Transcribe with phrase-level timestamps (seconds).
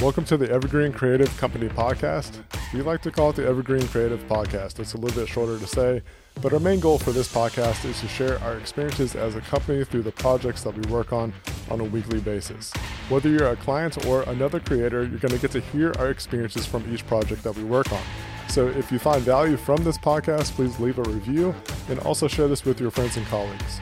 [0.00, 2.42] Welcome to the Evergreen Creative Company podcast.
[2.72, 4.80] We like to call it the Evergreen Creative Podcast.
[4.80, 6.02] It's a little bit shorter to say,
[6.42, 9.84] but our main goal for this podcast is to share our experiences as a company
[9.84, 11.32] through the projects that we work on
[11.70, 12.72] on a weekly basis.
[13.08, 16.66] Whether you're a client or another creator, you're going to get to hear our experiences
[16.66, 18.02] from each project that we work on.
[18.48, 21.54] So if you find value from this podcast, please leave a review
[21.88, 23.80] and also share this with your friends and colleagues.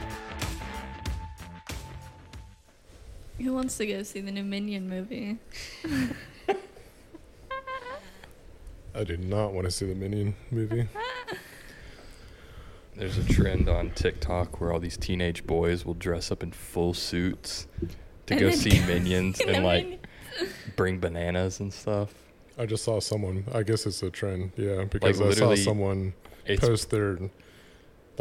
[3.42, 5.38] Who wants to go see the new Minion movie?
[8.94, 10.88] I do not want to see the Minion movie.
[12.96, 16.94] There's a trend on TikTok where all these teenage boys will dress up in full
[16.94, 17.66] suits
[18.26, 20.52] to And go see go minions see and like Minions.
[20.76, 22.14] bring bananas and stuff.
[22.58, 23.44] I just saw someone.
[23.52, 24.52] I guess it's a trend.
[24.56, 26.12] Yeah, because I saw someone
[26.58, 27.18] post their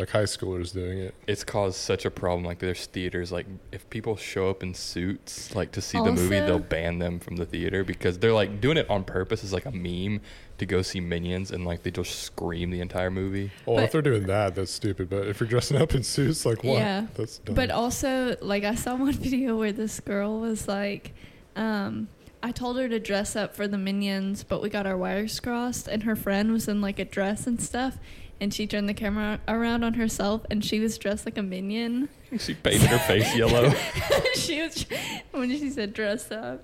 [0.01, 1.15] like high schoolers doing it.
[1.27, 2.43] it's caused such a problem.
[2.43, 6.39] Like there's theaters like if people show up in suits like to see the movie,
[6.39, 9.65] they'll ban them from the theater because they're like doing it on purpose as like
[9.65, 10.21] a meme
[10.57, 13.51] to go see minions and like they just scream the entire movie.
[13.65, 15.09] Well, if they're doing that, that's stupid.
[15.09, 16.77] But if you're dressing up in suits, like what?
[16.77, 17.55] Yeah, That's dumb.
[17.55, 21.13] But also, like, I saw one video where this girl was like,
[21.55, 22.09] um,
[22.43, 25.87] I told her to dress up for the minions, but we got our wires crossed,
[25.87, 27.97] and her friend was in like a dress and stuff,
[28.41, 32.09] and she turned the camera around on herself, and she was dressed like a minion.
[32.39, 33.73] She painted her face yellow.
[34.35, 34.85] she was
[35.31, 36.63] when she said dress up.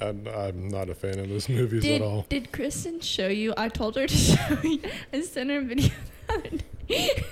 [0.00, 2.26] I'm, I'm not a fan of those movies Did, at all.
[2.28, 3.54] did Kristen show you?
[3.56, 4.80] I told her to show you.
[5.12, 5.90] I sent her a video
[6.28, 6.50] the other
[6.86, 7.24] day.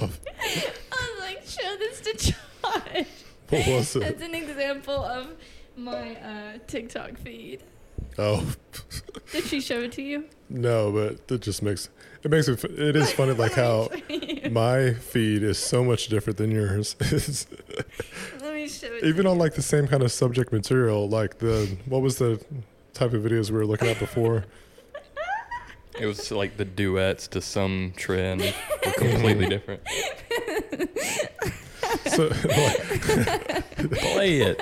[0.00, 3.06] was like, show this to Josh.
[3.50, 4.00] What was it?
[4.00, 5.36] That's an example of
[5.76, 7.62] my uh, TikTok feed.
[8.18, 8.46] Oh
[9.32, 10.24] Did she show it to you?
[10.48, 11.88] no, but it just makes
[12.22, 12.62] it makes it.
[12.64, 13.90] It is funny, like how
[14.50, 16.96] my feed is so much different than yours.
[17.00, 17.46] It's-
[18.40, 19.04] Let me show it.
[19.04, 19.42] even to on you.
[19.42, 22.40] like the same kind of subject material, like the what was the
[22.92, 24.44] type of videos we were looking at before?
[26.00, 29.80] It was like the duets to some trend were completely different.
[32.06, 32.80] So like,
[33.90, 34.58] Play it.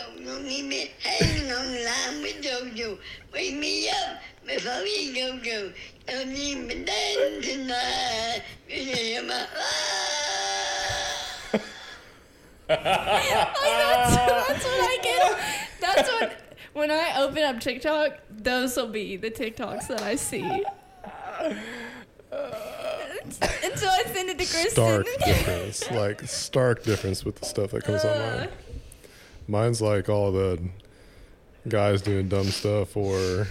[0.56, 0.56] go.
[0.56, 2.98] No need me hanging on the line with Jojo.
[3.34, 5.72] Wake me up before you go go.
[6.08, 8.42] Don't need me dancing tonight.
[8.70, 9.48] You hear my
[12.68, 15.40] that's, that's what I get.
[15.82, 16.42] That's what.
[16.74, 20.42] When I open up TikTok, those will be the TikToks that I see.
[20.42, 20.66] And
[23.80, 24.72] so I send it to Kristen.
[24.72, 28.48] stark difference, like stark difference with the stuff that comes on mine.
[28.48, 28.52] Uh,
[29.48, 30.60] Mine's like all the
[31.68, 33.48] guys doing dumb stuff or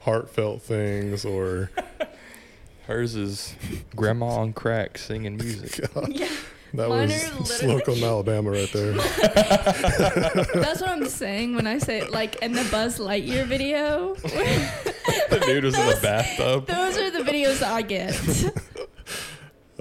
[0.00, 1.70] heartfelt things or
[2.86, 3.54] Hers is
[3.94, 5.78] grandma on crack singing music.
[6.08, 6.28] yeah,
[6.72, 8.92] that Mine was are Slocomb, Alabama, right there.
[8.92, 14.14] that's what I'm saying when I say like in the Buzz Lightyear video.
[14.14, 16.66] the dude was in the bathtub.
[16.66, 18.18] Those are the videos I get.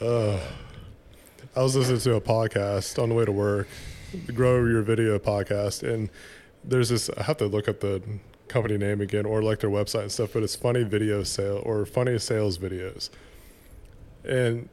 [0.01, 0.39] Uh,
[1.55, 3.96] I was listening to a podcast on the way to work, the
[4.33, 6.09] Grow Your Video podcast, and
[6.63, 7.09] there's this.
[7.17, 8.01] I have to look up the
[8.47, 11.85] company name again or like their website and stuff, but it's funny video sale or
[11.85, 13.09] funny sales videos,
[14.23, 14.69] and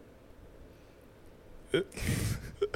[1.72, 1.86] it,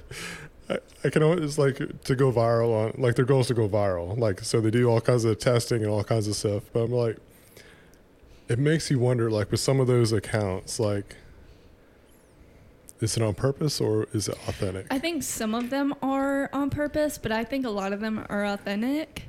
[0.68, 3.68] I, I can always like to go viral on like their goal is to go
[3.68, 6.80] viral, like so they do all kinds of testing and all kinds of stuff, but
[6.80, 7.18] I'm like,
[8.48, 11.16] it makes you wonder like with some of those accounts like
[13.00, 14.86] is it on purpose or is it authentic?
[14.90, 18.24] I think some of them are on purpose, but I think a lot of them
[18.28, 19.24] are authentic.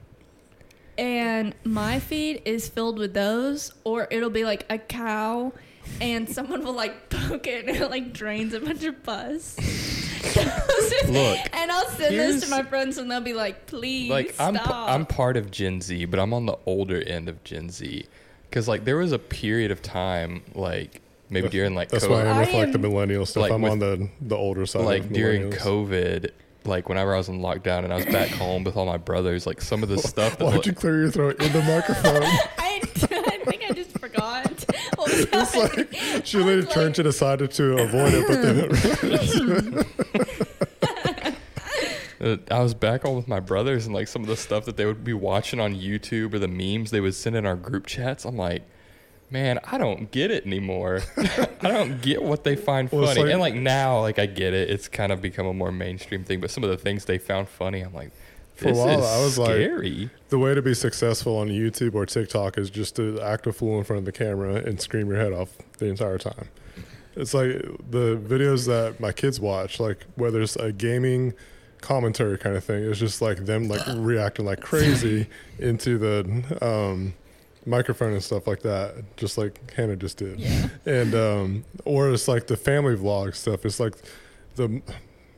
[0.98, 5.54] And my feed is filled with those, or it'll be like a cow,
[6.02, 9.58] and someone will like poke it and it like drains a bunch of pus.
[11.08, 14.56] Look, and I'll send this to my friends, and they'll be like, "Please like I'm
[14.56, 17.70] p- stop." I'm part of Gen Z, but I'm on the older end of Gen
[17.70, 18.06] Z
[18.50, 22.22] because like there was a period of time like maybe during like That's COVID, why
[22.22, 23.42] I'm I with like the millennial stuff.
[23.44, 24.86] like I'm with- on the the older side.
[24.86, 25.52] like of during.
[25.52, 26.32] COVID,
[26.66, 29.48] like whenever I was in lockdown and I was back home with all my brothers,
[29.48, 32.22] like some of the stuff that Why'd like, you clear your throat in the microphone?
[32.58, 34.66] I, I think I just forgot.
[34.96, 39.86] What it's like she literally like- turned to decided to avoid it, but then
[42.22, 44.76] Uh, I was back home with my brothers and like some of the stuff that
[44.78, 47.86] they would be watching on YouTube or the memes they would send in our group
[47.88, 48.26] chats.
[48.26, 48.64] I'm like,
[49.32, 51.02] man, I don't get it anymore.
[51.18, 53.22] I don't get what they find Well, funny.
[53.24, 54.70] like- and like now, like I get it.
[54.70, 56.40] It's kind of become a more mainstream thing.
[56.40, 58.12] But some of the things they found funny, I'm like,
[58.56, 60.10] For a while, is I was like, scary.
[60.30, 63.78] the way to be successful on YouTube or TikTok is just to act a fool
[63.78, 66.50] in front of the camera and scream your head off the entire time.
[67.16, 67.48] It's like
[67.90, 71.34] the videos that my kids watch, like whether it's a gaming
[71.82, 75.28] commentary kind of thing, it's just like them like reacting like crazy
[75.60, 77.14] into the um,
[77.70, 80.40] microphone and stuff like that, just like Hannah just did.
[80.40, 80.70] Yeah.
[80.86, 83.66] And um, or it's like the family vlog stuff.
[83.66, 83.96] It's like
[84.56, 84.82] the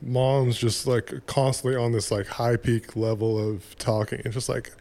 [0.00, 4.20] mom's just like constantly on this like high peak level of talking.
[4.24, 4.72] It's just like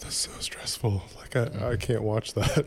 [0.00, 1.02] that's so stressful.
[1.18, 2.66] Like I, I can't watch that.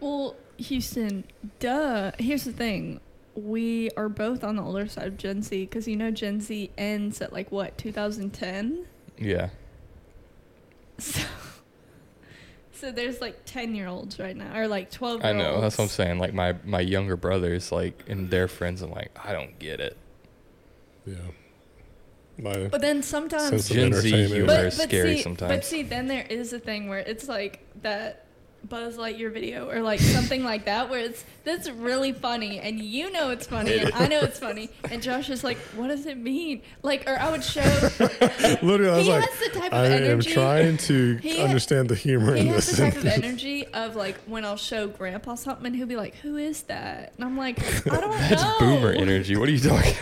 [0.00, 1.24] Well, Houston,
[1.60, 2.12] duh.
[2.18, 3.00] Here's the thing.
[3.34, 6.70] We are both on the older side of Gen Z because you know Gen Z
[6.76, 8.84] ends at like what 2010.
[9.18, 9.50] Yeah.
[10.98, 11.22] So,
[12.82, 15.24] so there's like 10 year olds right now, or like 12.
[15.24, 15.60] I know.
[15.60, 16.18] That's what I'm saying.
[16.18, 19.96] Like my my younger brothers, like and their friends, I'm like, I don't get it.
[21.06, 21.14] Yeah.
[22.38, 24.32] My But then sometimes Sense of Gen Z entertainment.
[24.32, 25.52] humor but, is but scary see, sometimes.
[25.52, 28.26] But see, then there is a thing where it's like that
[28.68, 33.10] Buzz Lightyear video or like something like that where it's that's really funny and you
[33.10, 36.16] know it's funny and I know it's funny and Josh is like, what does it
[36.16, 36.62] mean?
[36.82, 37.60] Like, or I would show.
[38.62, 41.44] literally, I was he like, has the type of I am trying to He ha-
[41.44, 42.76] understand the humor He in has this.
[42.78, 46.14] the type of energy of like when I'll show Grandpa something and he'll be like,
[46.16, 47.58] "Who is that?" And I'm like,
[47.92, 49.36] "I don't That's know." boomer energy.
[49.36, 49.94] What are you talking?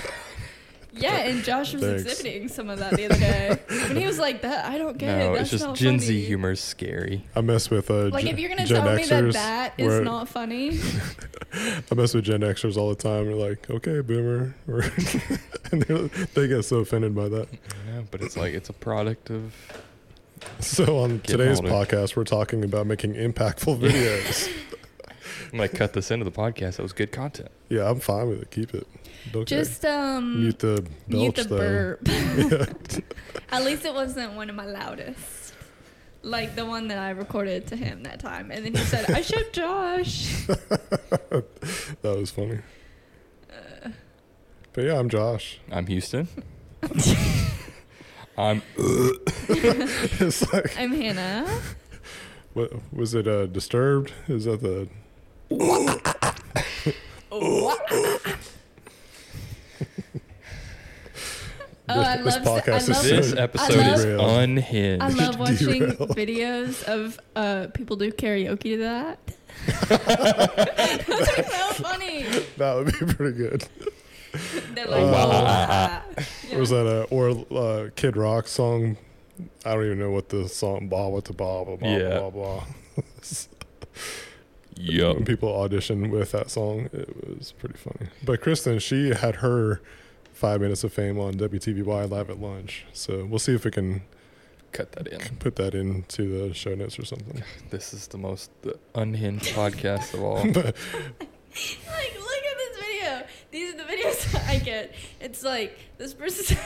[0.92, 2.02] Yeah, and Josh was Thanks.
[2.02, 5.18] exhibiting some of that the other day, and he was like, "That I don't get
[5.18, 5.42] no, it.
[5.42, 6.06] it's just not Gen funny.
[6.06, 7.24] Z humor is scary.
[7.36, 10.00] I mess with uh, Like Gen- if you're gonna Gen tell me that that is
[10.00, 10.80] not funny,
[11.54, 13.26] I mess with Gen Xers all the time.
[13.26, 14.54] They're like, okay, boomer,
[15.72, 17.48] and they're- get so offended by that.
[17.52, 19.54] Yeah, but it's like it's a product of.
[20.58, 21.70] So on today's older.
[21.70, 24.50] podcast, we're talking about making impactful videos.
[25.52, 26.76] I'm gonna cut this into the podcast.
[26.76, 27.50] That was good content.
[27.68, 28.50] yeah, I'm fine with it.
[28.50, 28.86] Keep it.
[29.28, 29.44] Okay.
[29.44, 32.08] just um, mute the belch mute the burp.
[33.52, 35.54] At least it wasn't one of my loudest,
[36.22, 39.20] like the one that I recorded to him that time, and then he said, "I
[39.22, 40.46] showed Josh."
[42.02, 42.58] That was funny.
[43.50, 43.90] Uh.
[44.72, 45.60] But yeah, I'm Josh.
[45.70, 46.28] I'm Houston.
[48.36, 48.62] I'm.
[48.76, 51.46] it's like, I'm Hannah.
[52.54, 53.28] what was it?
[53.28, 54.12] Uh, disturbed?
[54.28, 54.88] Is that the?
[61.96, 65.02] Oh, I this love podcast I is love, This so episode is unhinged.
[65.02, 66.16] I love watching Derailed.
[66.16, 69.18] videos of uh, people do karaoke to that.
[71.06, 72.22] Those are so funny.
[72.56, 73.64] That would be pretty good.
[74.74, 76.02] They're like, Uh, "Wah."
[76.48, 76.56] Yeah.
[76.56, 78.96] Or was that a or uh, Kid Rock song?
[79.64, 82.18] I don't even know what the song blah with the blah blah blah Yeah.
[82.20, 82.64] blah blah.
[84.76, 85.16] Yup.
[85.16, 88.10] When people audition with that song, it was pretty funny.
[88.24, 89.80] But Kristen, she had her
[90.40, 92.86] five minutes of fame on WTVY live at lunch.
[92.94, 94.00] So we'll see if we can
[94.72, 95.18] Cut that in.
[95.36, 97.42] put that into the show notes or something.
[97.68, 100.36] This is the most the unhinged podcast of all.
[100.46, 103.22] like, look at this video.
[103.50, 104.94] These are the videos that I get.
[105.20, 106.58] It's like this person says,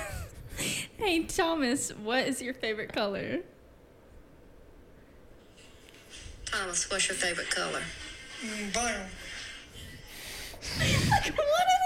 [0.96, 3.40] "Hey Thomas, what is your favorite color?"
[6.44, 7.82] Thomas, what's your favorite color?
[8.72, 9.08] Brown.
[10.78, 11.80] Like, what did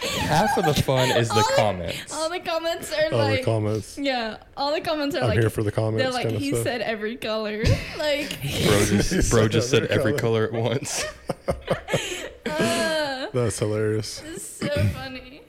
[0.00, 0.21] he say?
[0.32, 2.12] Half of the fun is the All the- comments.
[2.14, 3.98] All the comments are Oh, like, the comments.
[3.98, 6.02] yeah, all the comments are I'm like, here for the comments.
[6.02, 6.62] they're like, kind of he stuff.
[6.64, 7.58] said every color.
[7.98, 10.48] like, Bro just, bro just said every every color.
[10.48, 11.04] color at once.
[12.46, 14.22] uh, That's hilarious.
[14.26, 15.42] it's so funny.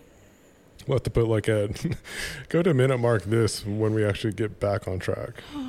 [0.88, 1.70] We'll have to put like a
[2.50, 5.32] go to minute mark this when we actually get back on track.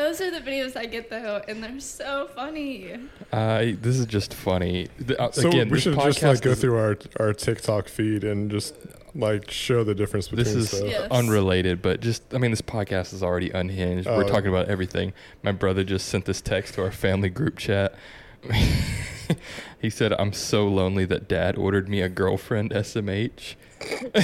[0.00, 2.94] Those are the videos I get though, and they're so funny.
[3.30, 4.88] Uh, this is just funny.
[4.98, 8.50] The- uh, So again, we should just like go through our our TikTok feed and
[8.50, 8.74] just
[9.14, 10.80] like show the difference between This is.
[10.82, 11.06] Yes.
[11.10, 14.06] unrelated, but just I mean, this podcast is already unhinged.
[14.08, 14.28] We're Oh.
[14.28, 15.12] talking about everything.
[15.42, 17.94] My brother just sent this text to our family group chat.
[19.80, 24.22] he said, "I'm so lonely that Dad ordered me a girlfriend SMH." Let me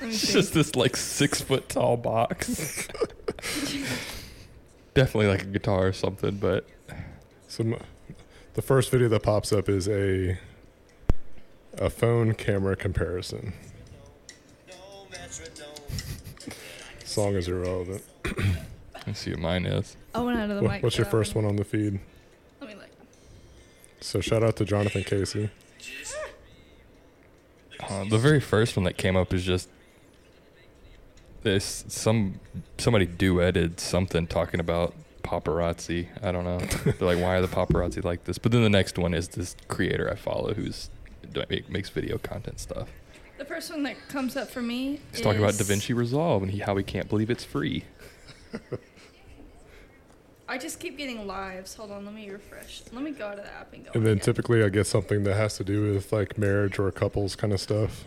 [0.08, 2.88] It's just this like six foot tall box.
[4.96, 6.66] Definitely like a guitar or something, but
[7.48, 7.78] So
[8.54, 10.38] the first video that pops up is a
[11.76, 13.52] a phone camera comparison.
[17.04, 18.02] Song is irrelevant.
[19.06, 19.96] let's see what mine is.
[20.14, 20.82] I went out of the What- mic.
[20.82, 22.00] what's for your first one on the feed?
[22.62, 22.88] Let me look.
[24.00, 25.50] So shout out to Jonathan Casey.
[27.80, 29.68] Uh, the very first one that came up is just
[31.46, 32.40] this some
[32.76, 36.08] somebody duetted something talking about paparazzi.
[36.20, 36.58] I don't know.
[36.84, 38.36] They're like, why are the paparazzi like this?
[38.36, 40.90] But then the next one is this creator I follow who's
[41.32, 42.88] do- make- makes video content stuff.
[43.38, 46.50] The first one that comes up for me He's is talking about DaVinci Resolve and
[46.50, 47.84] he, how he can't believe it's free.
[50.48, 51.74] I just keep getting lives.
[51.74, 52.82] Hold on, let me refresh.
[52.92, 53.90] Let me go to the app and go.
[53.94, 54.24] And then again.
[54.24, 57.60] typically I get something that has to do with like marriage or couples kind of
[57.60, 58.04] stuff.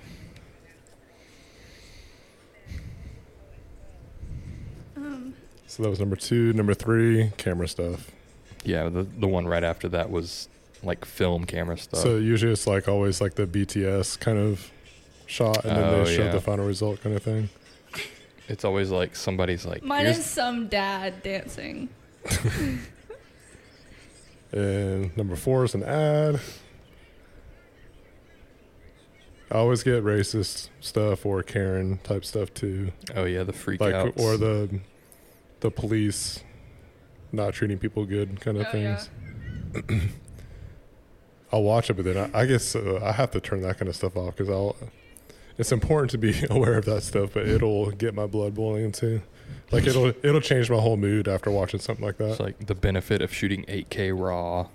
[4.96, 5.34] Um,
[5.70, 6.52] So that was number two.
[6.54, 8.10] Number three, camera stuff.
[8.66, 10.50] Yeah, the the one right after that was
[10.84, 12.02] like film camera stuff.
[12.02, 14.72] So usually it's like always like the BTS kind of
[15.28, 16.32] shot, and then Oh, they show yeah.
[16.32, 17.50] the final result kind of thing.
[18.48, 21.90] it's always like somebody's like, mine is some dad dancing.
[24.52, 26.40] And number four is an ad.
[29.52, 33.94] I always get racist stuff or Karen type stuff too, oh yeah, the freak like
[33.94, 34.20] outs.
[34.20, 34.80] or the
[35.62, 36.44] the police
[37.32, 38.98] not treating people good kind of Oh, yeah.
[38.98, 39.10] things.
[41.52, 43.90] I'll watch it, but then I, I guess uh, I have to turn that kind
[43.90, 44.76] of stuff off because I'll.
[45.58, 49.22] It's important to be aware of that stuff, but it'll get my blood boiling too.
[49.72, 52.30] Like it'll it'll change my whole mood after watching something like that.
[52.32, 54.68] It's like the benefit of shooting 8K raw.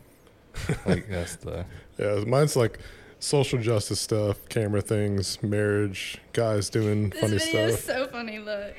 [0.86, 1.64] like that's the
[1.98, 2.78] Yeah, mine's like
[3.18, 7.96] social justice stuff, camera things, marriage, guys doing This funny video is stuff.
[7.96, 8.38] so funny.
[8.40, 8.74] Look.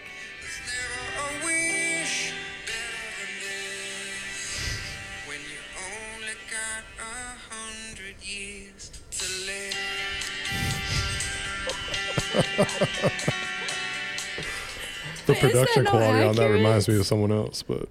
[15.26, 17.88] The Is that production not quality on that reminds me of someone else, but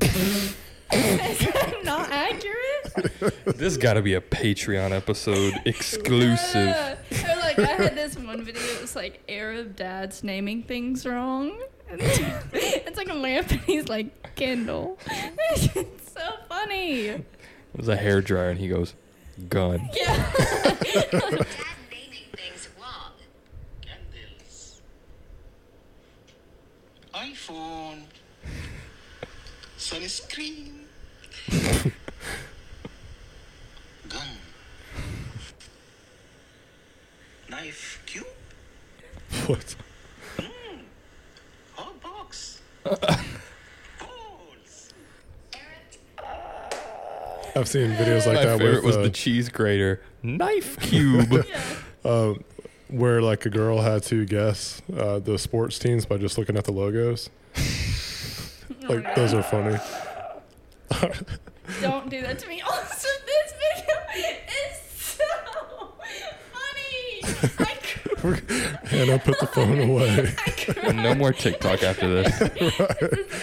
[0.00, 0.54] Is
[0.90, 3.46] that not accurate?
[3.58, 6.76] this got to be a Patreon episode exclusive.
[7.12, 7.34] Yeah.
[7.34, 8.62] Or like I had this one video.
[8.62, 11.60] It was like Arab dads naming things wrong.
[11.92, 14.98] It's like a lamp, and he's like Kendall.
[15.06, 17.06] It's so funny.
[17.08, 17.24] It
[17.74, 18.94] was a hair dryer, and he goes,
[19.48, 20.32] "Gun." Yeah.
[20.32, 21.46] Dad
[21.90, 23.12] naming things wrong.
[23.82, 24.80] Candles.
[27.42, 28.02] iPhone.
[29.78, 30.72] Sunscreen.
[34.08, 34.22] Gun.
[37.48, 38.26] Knife cube.
[39.46, 39.74] what?
[41.74, 42.60] Hot box.
[42.84, 44.92] Balls.
[47.56, 51.44] I've seen videos like My that favorite with was uh, the cheese grater knife cube.
[52.04, 52.34] uh,
[52.92, 56.64] where like a girl had to guess uh, the sports teams by just looking at
[56.64, 57.30] the logos.
[58.88, 59.78] like those are funny.
[61.80, 62.62] Don't do that to me.
[62.72, 63.96] Also, this video
[64.66, 65.24] is so
[66.52, 67.22] funny.
[67.58, 67.74] I
[68.16, 70.34] cr- Hannah put the phone away.
[70.92, 72.38] No more TikTok after this.
[72.38, 73.42] This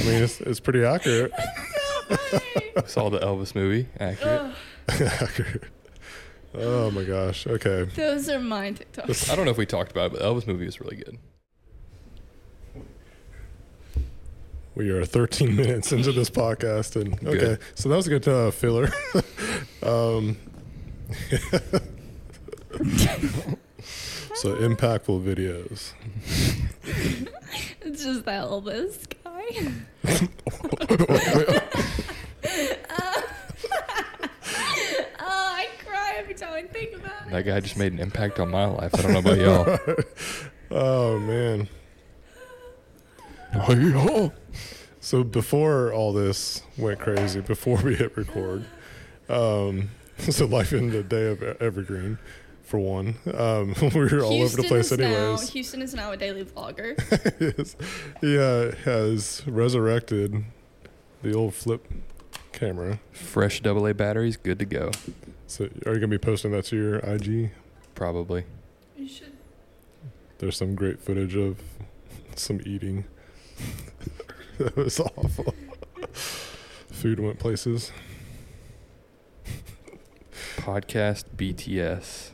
[0.00, 1.32] I mean, it's, it's pretty accurate.
[2.08, 2.86] So funny.
[2.86, 3.86] Saw the Elvis movie.
[3.98, 4.54] Accurate.
[4.88, 5.64] Accurate.
[6.54, 7.46] Oh my gosh.
[7.46, 7.84] Okay.
[7.94, 9.30] those are my TikToks.
[9.30, 11.18] I don't know if we talked about it, but the Elvis movie is really good.
[14.74, 17.60] We are 13 minutes into this podcast, and okay, Good.
[17.74, 18.84] so that was a good uh, filler.
[19.82, 20.38] um,
[24.34, 25.92] so impactful videos.
[27.82, 29.06] It's just that Elvis
[29.52, 29.72] guy.
[35.20, 37.30] oh, I cry every time I think about it.
[37.30, 38.94] That guy just made an impact on my life.
[38.94, 39.78] I don't know about y'all.
[40.72, 41.68] Oh man.
[45.00, 48.64] So before all this went crazy, before we hit record,
[49.28, 52.18] um, so life in the day of Evergreen,
[52.70, 55.50] for one, um, we were all over the place is now, anyways.
[55.50, 56.96] Houston is now a daily vlogger.
[57.58, 57.74] Yes.
[58.20, 60.44] he uh, has resurrected
[61.22, 61.84] the old flip
[62.52, 63.00] camera.
[63.10, 64.92] Fresh AA batteries, good to go.
[65.48, 67.50] So are you gonna be posting that to your IG?
[67.96, 68.44] Probably.
[68.96, 69.32] You should.
[70.38, 71.58] There's some great footage of
[72.36, 73.04] some eating.
[74.58, 75.54] that was awful.
[76.12, 77.90] Food went places.
[80.56, 82.30] Podcast BTS.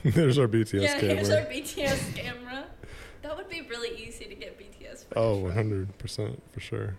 [0.04, 1.14] There's our BTS yeah, camera.
[1.16, 2.64] here's our BTS camera.
[3.22, 5.04] That would be really easy to get BTS.
[5.14, 6.96] oh, 100% for sure.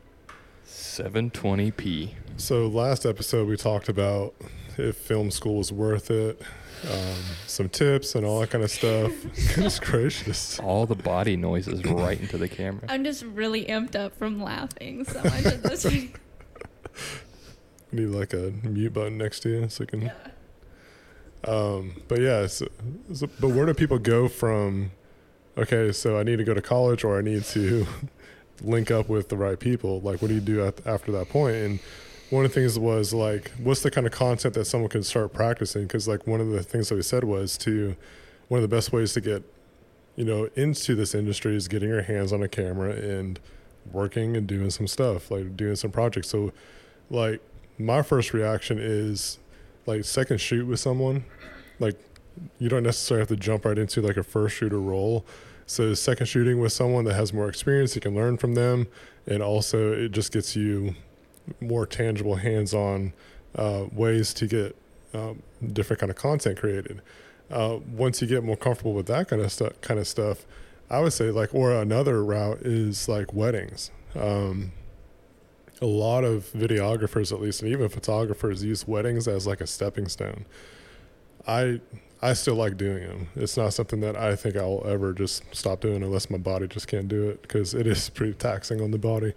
[0.67, 2.11] 720p.
[2.37, 4.35] So last episode we talked about
[4.77, 6.41] if film school was worth it,
[6.89, 7.15] um,
[7.47, 9.11] some tips and all that kind of stuff.
[9.55, 10.59] Goodness gracious.
[10.59, 12.83] All the body noises right into the camera.
[12.87, 15.85] I'm just really amped up from laughing so much at this.
[17.91, 20.01] Need like a mute button next to you so you can.
[20.03, 20.13] Yeah.
[21.43, 22.67] Um, but yeah, so,
[23.13, 24.91] so, but where do people go from?
[25.57, 27.85] okay, so I need to go to college or I need to
[28.61, 30.01] link up with the right people.
[30.01, 31.55] Like, what do you do at, after that point?
[31.55, 31.79] And
[32.29, 35.33] one of the things was like, what's the kind of content that someone can start
[35.33, 35.83] practicing?
[35.83, 37.95] Because like one of the things that we said was to
[38.47, 39.43] one of the best ways to get
[40.17, 43.39] you know into this industry is getting your hands on a camera and
[43.93, 46.29] working and doing some stuff like doing some projects.
[46.29, 46.51] So
[47.09, 47.41] like
[47.77, 49.39] my first reaction is
[49.85, 51.25] like second shoot with someone
[51.79, 51.97] like
[52.59, 55.25] you don't necessarily have to jump right into like a first shooter role.
[55.65, 58.87] So second shooting with someone that has more experience you can learn from them
[59.27, 60.95] and also it just gets you
[61.59, 63.13] more tangible hands-on
[63.55, 64.75] uh, ways to get
[65.13, 65.41] um,
[65.73, 67.01] different kind of content created.
[67.49, 70.45] Uh, once you get more comfortable with that kind of stuff kind of stuff
[70.89, 73.91] i would say like or another route is like weddings.
[74.15, 74.71] Um,
[75.81, 80.07] a lot of videographers at least and even photographers use weddings as like a stepping
[80.07, 80.45] stone
[81.47, 81.79] i
[82.21, 85.81] i still like doing them it's not something that i think i'll ever just stop
[85.81, 88.97] doing unless my body just can't do it because it is pretty taxing on the
[88.99, 89.33] body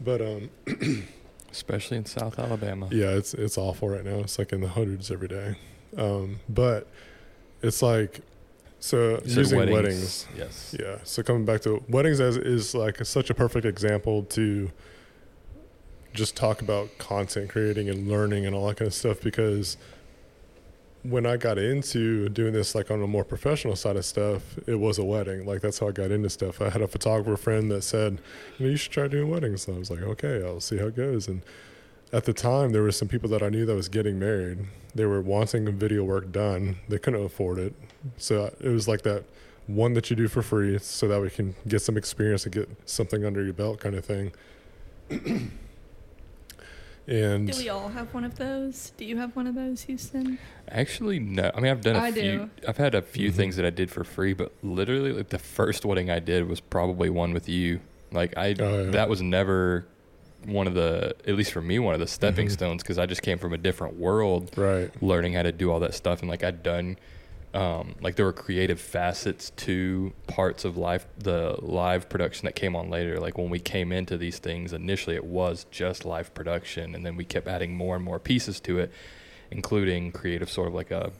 [0.00, 0.50] but um
[1.50, 2.88] Especially in South Alabama.
[2.92, 5.56] yeah it's it's awful right now it's like in the hundreds every day
[5.96, 6.86] um but
[7.62, 8.20] it's like
[8.80, 10.76] so You using weddings Yes.
[10.78, 10.98] yeah.
[11.02, 14.70] So coming back to weddings as is like such a perfect example to
[16.18, 19.76] just talk about content creating and learning and all that kind of stuff because
[21.04, 24.74] when I got into doing this like on a more professional side of stuff, it
[24.74, 25.46] was a wedding.
[25.46, 26.60] Like that's how I got into stuff.
[26.60, 28.20] I had a photographer friend that said,
[28.58, 29.66] you know, you should try doing weddings.
[29.66, 31.28] And I was like, okay, I'll see how it goes.
[31.28, 31.42] And
[32.12, 34.58] at the time there were some people that I knew that was getting married.
[34.94, 36.78] They were wanting video work done.
[36.88, 37.74] They couldn't afford it.
[38.16, 39.24] So uh, it was like that
[39.68, 42.68] one that you do for free so that we can get some experience and get
[42.86, 44.32] something under your belt kind of thing.
[47.08, 48.92] and Do we all have one of those?
[48.96, 50.38] Do you have one of those, Houston?
[50.70, 51.50] Actually, no.
[51.54, 52.22] I mean, I've done a I few.
[52.22, 52.50] do.
[52.68, 53.34] I've had a few Mhm.
[53.34, 56.60] things that I did for free, but literally, like the first wedding I did was
[56.60, 57.80] probably one with you.
[58.12, 58.90] Like I, Oh, yeah.
[58.90, 59.86] that was never
[60.46, 62.52] one of the, at least for me, one of the stepping Mhm.
[62.52, 64.90] stones because I just came from a different world, right.
[65.02, 66.96] learning how to do all that stuff, and like I'd done.
[67.54, 72.76] Um, like there were creative facets to parts of live the live production that came
[72.76, 73.18] on later.
[73.18, 77.16] Like when we came into these things initially, it was just live production, and then
[77.16, 78.92] we kept adding more and more pieces to it,
[79.50, 81.10] including creative, sort of like a,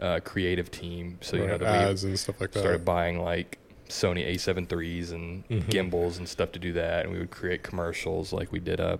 [0.00, 1.18] a creative team.
[1.20, 1.60] So you know right.
[1.60, 2.58] that we ads and stuff like that.
[2.60, 5.70] started buying like Sony A7 threes and Mhm.
[5.70, 8.32] gimbals and stuff to do that, and we would create commercials.
[8.32, 8.98] Like we did a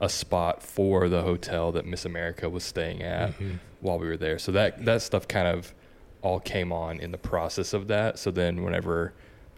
[0.00, 3.58] a spot for the hotel that Miss America was staying at Mhm.
[3.80, 4.38] while we were there.
[4.38, 5.74] So that that stuff kind of
[6.22, 8.18] all came on in the process of that.
[8.18, 9.12] So then whenever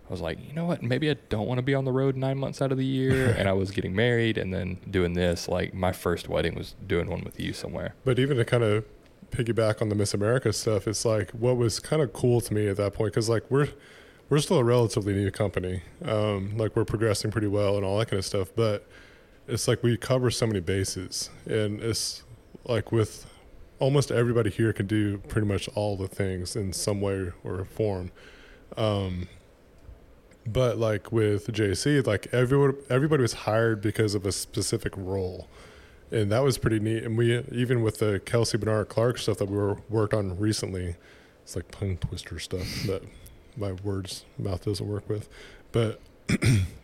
[0.08, 2.16] I was like, you know what, maybe I don't want to be on the road
[2.16, 5.48] nine months out of the year, and I was getting married and then doing this.
[5.48, 7.94] Like my first wedding was doing one with you somewhere.
[8.04, 8.84] But even to kind of
[9.30, 12.68] piggyback on the Miss America stuff, it's like what was kind of cool to me
[12.68, 13.68] at that point because like we're
[14.28, 18.08] we're still a relatively new company, um, like we're progressing pretty well and all that
[18.08, 18.50] kind of stuff.
[18.54, 18.86] But
[19.48, 22.24] it's like we cover so many bases, and it's
[22.64, 23.26] like with
[23.80, 28.12] almost everybody here can do pretty much all the things in some way or form.
[28.76, 29.26] Um,
[30.46, 35.48] but like with JC, like everyone, everybody was hired because of a specific role,
[36.10, 37.04] and that was pretty neat.
[37.04, 40.96] And we even with the Kelsey Barnard Clark stuff that we were worked on recently,
[41.42, 43.02] it's like tongue twister stuff that
[43.56, 45.28] my words mouth doesn't work with,
[45.72, 46.00] but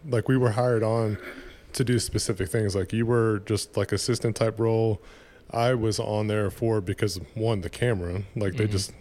[0.09, 1.19] like we were hired on
[1.73, 2.75] to do specific things.
[2.75, 5.01] Like you were just like assistant type role.
[5.51, 8.71] I was on there for because one the camera, like they Mhm.
[8.73, 8.93] just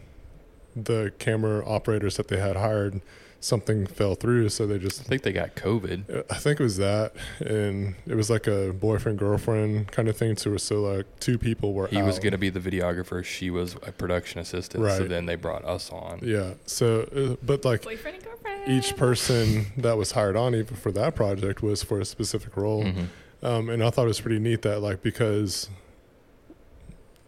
[0.75, 3.01] the camera operators that they had hired,
[3.39, 6.09] something fell through, so they just I think they got COVID.
[6.13, 10.17] uh, I think it was that, and it was like a boyfriend girlfriend kind of
[10.17, 10.35] thing.
[10.37, 11.87] So, so like two people were.
[11.87, 13.23] He was going to be the videographer.
[13.23, 14.83] She was a production assistant.
[14.97, 16.19] So then they brought us on.
[16.23, 16.53] Yeah.
[16.65, 18.67] So, uh, but like Boyfriend and girlfriend.
[18.71, 22.83] each person that was hired on, even for that project, was for a specific role.
[22.83, 23.07] Mhm.
[23.43, 25.69] Um, and I thought it was pretty neat that like because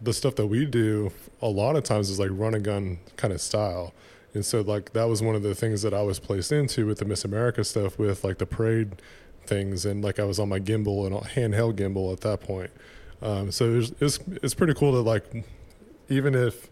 [0.00, 1.10] the stuff that we do
[1.42, 3.92] a lot of times is like run and gun kind of style.
[4.34, 6.98] And so like that was one of the things that I was placed into with
[6.98, 9.02] the Miss America stuff with like the parade
[9.46, 12.70] things and like I was on my gimbal and handheld gimbal at that point.
[13.22, 15.44] Um, so it's, it's it's pretty cool that like
[16.08, 16.68] even if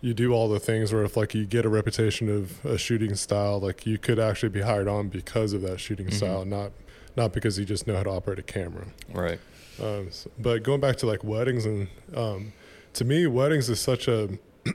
[0.00, 3.14] you do all the things or if like you get a reputation of a shooting
[3.14, 6.12] style like you could actually be hired on because of that shooting Mhm.
[6.14, 6.72] style not
[7.16, 9.40] not because you just know how to operate a camera Right.
[9.82, 12.52] Um, s- but going back to like weddings and um,
[12.94, 14.28] to me, weddings is such a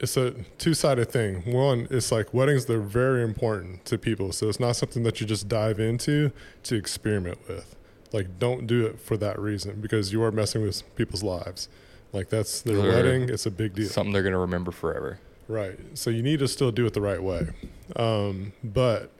[0.00, 1.42] it's a two-sided thing.
[1.52, 5.26] One, it's like weddings they're very important to people, so it's not something that you
[5.26, 6.30] just dive into
[6.64, 7.74] to experiment with.
[8.12, 11.68] Like, don't do it for that reason because you are messing with people's lives.
[12.12, 13.28] Like that's their wedding.
[13.28, 13.88] It's a big deal.
[13.88, 15.18] Something they're going to remember forever.
[15.46, 15.78] Right.
[15.94, 17.48] So you need to still do it the right way.
[17.96, 19.10] Um, but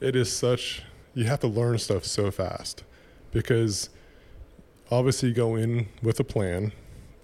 [0.00, 0.82] it is such,
[1.16, 2.84] you have to learn stuff so fast
[3.32, 3.88] because
[4.90, 6.72] obviously you go in with a plan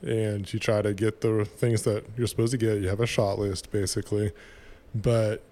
[0.01, 2.81] and you try to get the things that you're supposed to get.
[2.81, 4.33] You have a shot list basically,
[4.95, 5.45] but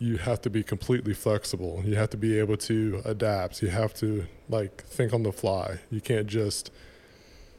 [0.00, 1.80] you have to be completely flexible.
[1.84, 3.62] You have to be able to adapt.
[3.62, 5.78] You have to like think on the fly.
[5.88, 6.72] You can't just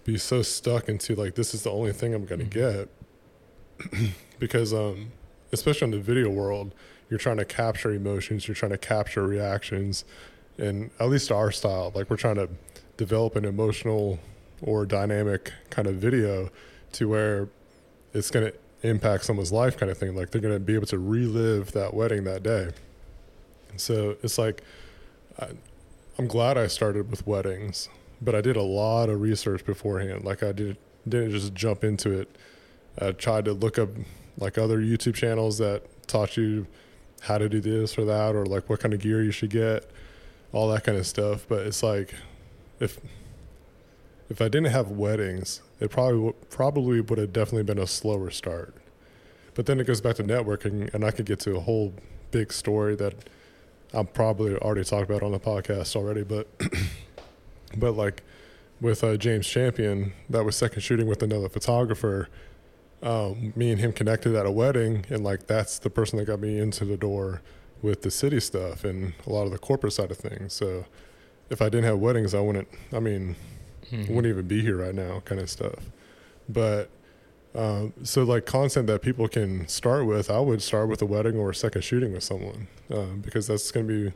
[0.04, 2.90] be so stuck into like this is the only thing I'm going to get
[4.40, 5.14] because um
[5.54, 6.74] especially in the video world,
[7.10, 10.06] you're trying to capture emotions, you're trying to capture reactions
[10.58, 12.50] and at least our style, like we're trying to
[12.98, 14.20] develop an emotional
[14.62, 16.50] or dynamic kind of video
[16.94, 17.50] to where
[18.14, 18.54] it's going to
[18.88, 21.94] impact someone's life kind of thing like they're going to be able to relive that
[21.94, 22.70] wedding that day.
[23.76, 24.64] So it's like
[25.40, 25.50] I,
[26.18, 27.90] i'm glad i started with weddings
[28.20, 30.24] but i did a lot of research beforehand.
[30.24, 32.36] Like i did didn't just jump into it.
[33.00, 33.90] I tried to look up
[34.38, 36.68] like other youtube channels that taught you
[37.22, 39.90] how to do this or that or like what kind of gear you should get
[40.54, 42.14] all that kind of stuff but it's like
[42.80, 43.00] if
[44.30, 48.76] if I didn't have weddings, it probably probably would have definitely been a slower start.
[49.54, 51.94] But then it goes back to networking, and I could get to a whole
[52.32, 53.14] big story that
[53.94, 56.24] I'm probably already talked about on the podcast already.
[56.24, 56.48] But
[57.78, 58.24] but like
[58.82, 62.28] with uh, James Champion, that was second shooting with another photographer.
[63.04, 66.40] Um, me and him connected at a wedding, and like that's the person that got
[66.40, 67.42] me into the door
[67.84, 70.54] with the city stuff and a lot of the corporate side of things.
[70.54, 70.86] So
[71.52, 72.68] if I didn't have weddings, I wouldn't.
[72.92, 73.36] I mean,
[73.92, 74.10] Mhm.
[74.10, 75.92] wouldn't even be here right now, kind of stuff.
[76.50, 76.90] But
[77.56, 81.38] um, so like content that people can start with, I would start with a wedding
[81.38, 84.14] or a second shooting with someone um, because that's going to be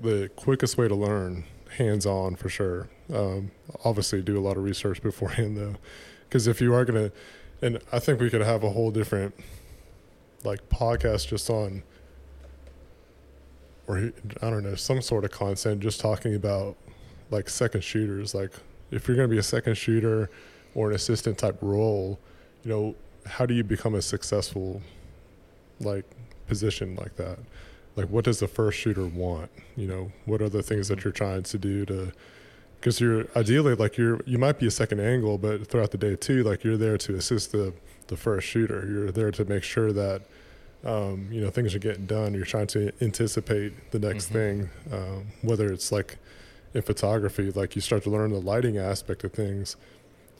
[0.00, 1.44] the quickest way to learn,
[1.76, 2.88] hands on for sure.
[3.12, 3.50] Um,
[3.84, 5.76] obviously, do a lot of research beforehand though,
[6.28, 7.16] because if you are going to,
[7.62, 9.34] and I think we could have a whole different
[10.44, 11.82] like podcast just on
[13.86, 16.76] or I don't know, some sort of content just talking about
[17.30, 18.34] like second shooters.
[18.34, 18.50] Like
[18.90, 20.30] if you're going to be a second shooter
[20.74, 22.18] or an assistant type role,
[22.64, 22.94] you know,
[23.26, 24.82] how do you become a successful
[25.80, 26.04] like
[26.46, 27.38] position like that?
[27.94, 29.50] Like what does the first shooter want?
[29.76, 32.12] You know, what are the things that you're trying to do to
[32.80, 36.16] because you're ideally like you're you might be a second angle, but throughout the day
[36.16, 37.72] too, like you're there to assist the
[38.08, 38.86] the first shooter.
[38.88, 40.22] You're there to make sure that
[40.84, 42.34] um, you know things are getting done.
[42.34, 44.32] You're trying to anticipate the next Mhm.
[44.32, 46.18] thing, um, whether it's like
[46.74, 49.76] in photography, like you start to learn the lighting aspect of things.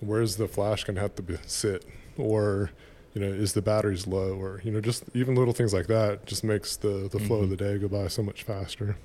[0.01, 1.85] Where's the flash going to have to be, sit,
[2.19, 2.71] or
[3.15, 6.27] you know, is the batteries low, or you know, just even little things like that
[6.27, 7.51] just makes the the flow of Mhm.
[7.51, 8.97] the day go by so much faster.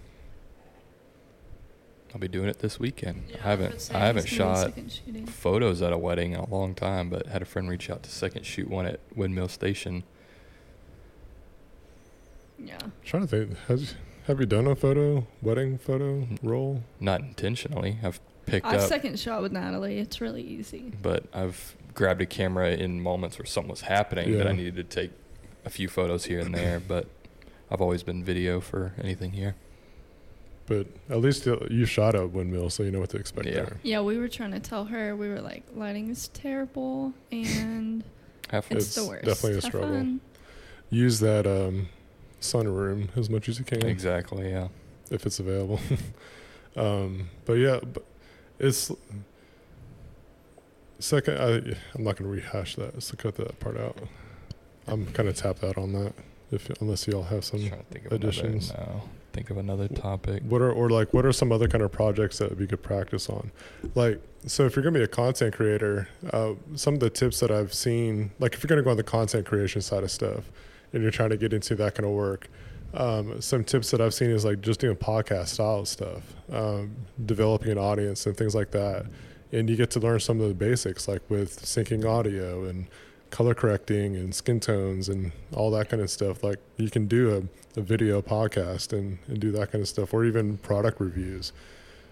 [2.13, 3.23] I'll be doing it this weekend.
[3.29, 4.73] Yeah, I haven't I haven't it's gonna
[5.13, 7.89] be shot photos at a wedding in a long time, but had a friend reach
[7.89, 10.03] out to second shoot one at Windmill Station.
[12.59, 12.77] Yeah.
[12.83, 13.95] I'm trying to think, has
[14.27, 16.83] have you done a photo wedding photo roll?
[16.99, 17.97] Not intentionally.
[18.03, 18.73] I've picked up.
[18.73, 19.97] I've up, second shot with Natalie.
[19.97, 20.91] It's really easy.
[21.01, 24.83] but I've grabbed a camera in moments where something was happening that I needed to
[24.83, 25.11] take
[25.65, 26.79] a few photos here and there.
[26.79, 27.07] But
[27.69, 29.55] I've always been video for anything here.
[30.71, 33.53] But at least you shot at windmill, so you know what to expect Yeah.
[33.55, 33.77] there.
[33.83, 38.05] Yeah, we were trying to tell her we were like lighting is terrible and
[38.51, 38.77] Have fun.
[38.77, 39.25] it's, It's the worst.
[39.25, 39.89] definitely a Have struggle.
[39.89, 40.21] fun.
[40.89, 41.89] Use that um,
[42.39, 43.85] sunroom as much as you can.
[43.85, 44.49] Exactly.
[44.49, 44.69] Yeah.
[45.09, 45.81] if it's available.
[46.77, 48.05] um, but yeah, but
[48.57, 48.93] it's
[50.99, 51.37] second.
[51.37, 53.03] I I'm not gonna rehash that.
[53.03, 53.97] So cut that part out.
[54.87, 56.13] I'm kind of tapped out on that.
[56.49, 58.71] If unless y'all have some, Just trying to additions.
[59.33, 60.43] Think of another topic.
[60.43, 63.29] what are or like what are some other kind of projects that we could practice
[63.29, 63.51] on?
[63.95, 67.51] Like so, if you're gonna be a content creator, uh, some of the tips that
[67.51, 70.51] I've seen, like if you're gonna go on the content creation side of stuff,
[70.93, 72.49] and you're trying to get into that kind of work,
[72.93, 77.71] um, some tips that I've seen is like just doing podcast style stuff, um, developing
[77.71, 79.05] an audience and things like that.
[79.53, 82.87] And you get to learn some of the basics, like with syncing audio and
[83.31, 86.43] color correcting and skin tones and all that kind of stuff.
[86.43, 87.35] Like you can do
[87.75, 91.53] a, a video podcast and, and do that kind of stuff, or even product reviews.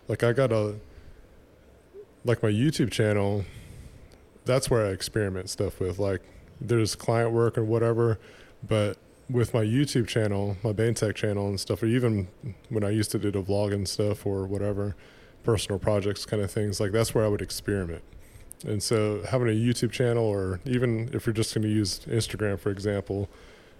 [0.07, 0.75] Like I got a,
[2.25, 3.45] like my YouTube channel,
[4.45, 5.99] that's where I experiment stuff with.
[5.99, 6.21] Like
[6.59, 8.17] there's client work and whatever,
[8.67, 8.97] but
[9.29, 12.27] with my YouTube channel, my Bane Tech channel and stuff, or even
[12.69, 14.95] when I used to do the vlog and stuff or whatever,
[15.43, 18.03] personal projects kind of things, like that's where I would experiment.
[18.65, 22.59] And so having a YouTube channel, or even if you're just going to use Instagram,
[22.59, 23.29] for example,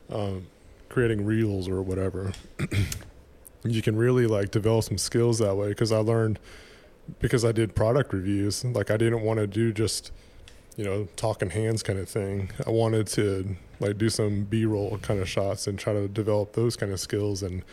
[0.09, 0.47] um,
[0.87, 2.31] creating reels or whatever,
[3.63, 5.69] you can really like develop some skills that way.
[5.69, 6.39] Because I learned
[7.19, 10.11] because I did product reviews, like I didn't want to do just
[10.77, 12.51] you know talking hands kind of thing.
[12.65, 16.75] I wanted to like do some b-roll kind of shots and try to develop those
[16.75, 17.63] kind of skills and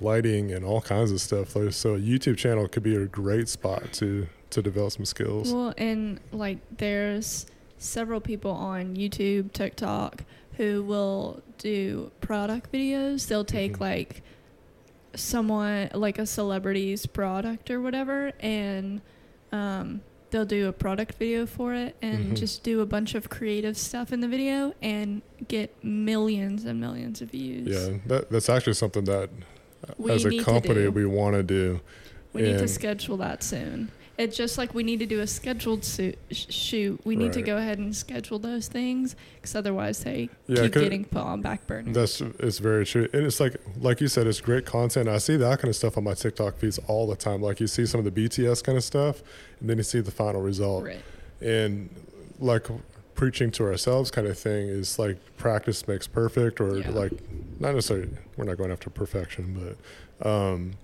[0.00, 3.92] lighting and all kinds of stuff so a youtube channel could be a great spot
[3.92, 7.46] to to develop some skills Well, and like there's
[7.78, 10.24] several people on YouTube, TikTok
[10.56, 13.26] who will do product videos.
[13.26, 13.80] They'll take Mhm.
[13.80, 14.22] like
[15.14, 19.00] someone like a celebrity's product or whatever and
[19.52, 22.36] um they'll do a product video for it and Mhm.
[22.38, 27.20] just do a bunch of creative stuff in the video and get millions and millions
[27.20, 27.68] of views.
[27.68, 29.28] yeah that, that's actually something that
[29.98, 31.80] We as a company we want to do
[32.32, 33.90] We need to schedule that soon.
[34.22, 37.00] It's just like we need to do a scheduled su- sh- shoot.
[37.04, 41.04] We need to go ahead and schedule those things because otherwise they Yeah, keep getting
[41.04, 41.92] put on back burner.
[41.92, 45.08] That's it's very true, and it's like like you said, it's great content.
[45.08, 47.42] I see that kind of stuff on my TikTok feeds all the time.
[47.42, 49.22] Like you see some of the BTS kind of stuff,
[49.60, 50.84] and then you see the final result.
[50.84, 51.02] right.
[51.40, 51.90] And
[52.38, 52.66] like
[53.14, 56.90] preaching to ourselves, kind of thing, is like practice makes perfect, or Yeah.
[56.90, 57.12] like
[57.60, 58.08] not necessarily.
[58.36, 59.76] We're not going after perfection,
[60.20, 60.74] but um,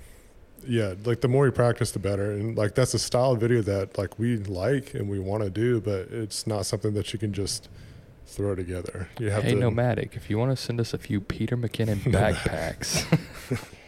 [0.67, 2.33] yeah, like the more you practice, the better.
[2.33, 5.51] And like that's a style of video that like we like and we want to
[5.51, 7.69] do, but it's not something that you can just
[8.27, 9.09] throw together.
[9.19, 9.61] You have hey, to.
[9.61, 13.07] Nomatic, if you want to send us a few Peter McKinnon backpacks,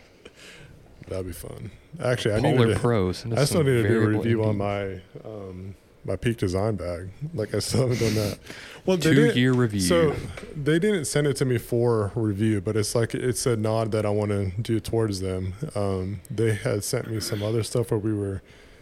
[1.11, 1.73] That'd be fun.
[2.01, 2.81] Actually, I need Polar to.
[2.81, 6.39] Pro, send us I still need to do a review on my um, my peak
[6.39, 7.11] design bag.
[7.35, 8.39] Like I still haven't done that.
[8.87, 9.81] Well, they two didn't- year review.
[9.81, 10.17] So
[10.57, 14.07] they didn't send it to me for review, but it's like it's a nod that
[14.07, 15.53] I want to do towards them.
[15.75, 18.41] Um, they had sent me some other stuff where we were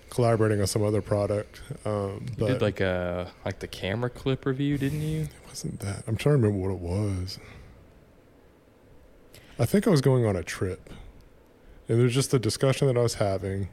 [0.08, 1.62] collaborating on some other product.
[1.84, 5.22] Um, you did like a like the camera clip review, didn't you?
[5.22, 6.04] it wasn't that.
[6.06, 7.40] I'm trying to remember what it was.
[9.58, 10.90] I think I was going on a trip,
[11.88, 13.68] and there's just a discussion that I was having.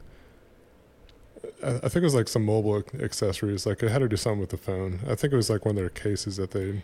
[1.62, 3.66] I think it was like some mobile accessories.
[3.66, 5.00] Like it had to do something with the phone.
[5.08, 6.82] I think it was like one of their cases that they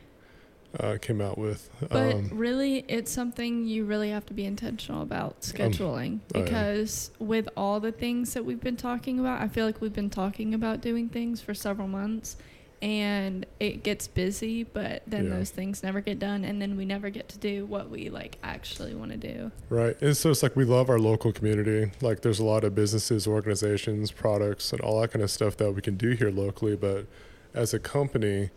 [0.78, 1.68] uh, came out with.
[1.88, 6.44] But Um, really, it's something you really have to be intentional about scheduling oh, yeah.
[6.44, 10.10] because with all the things that we've been talking about, I feel like we've been
[10.10, 12.36] talking about doing things for several months
[12.82, 15.36] and it gets busy, but then Yeah.
[15.36, 18.38] those things never get done and then we never get to do what we like
[18.42, 19.52] actually want to do.
[19.70, 19.96] Right.
[20.02, 21.92] And so it's like we love our local community.
[22.00, 25.72] Like there's a lot of businesses, organizations, products, and all that kind of stuff that
[25.72, 26.74] we can do here locally.
[26.74, 27.06] But
[27.54, 28.50] as a company,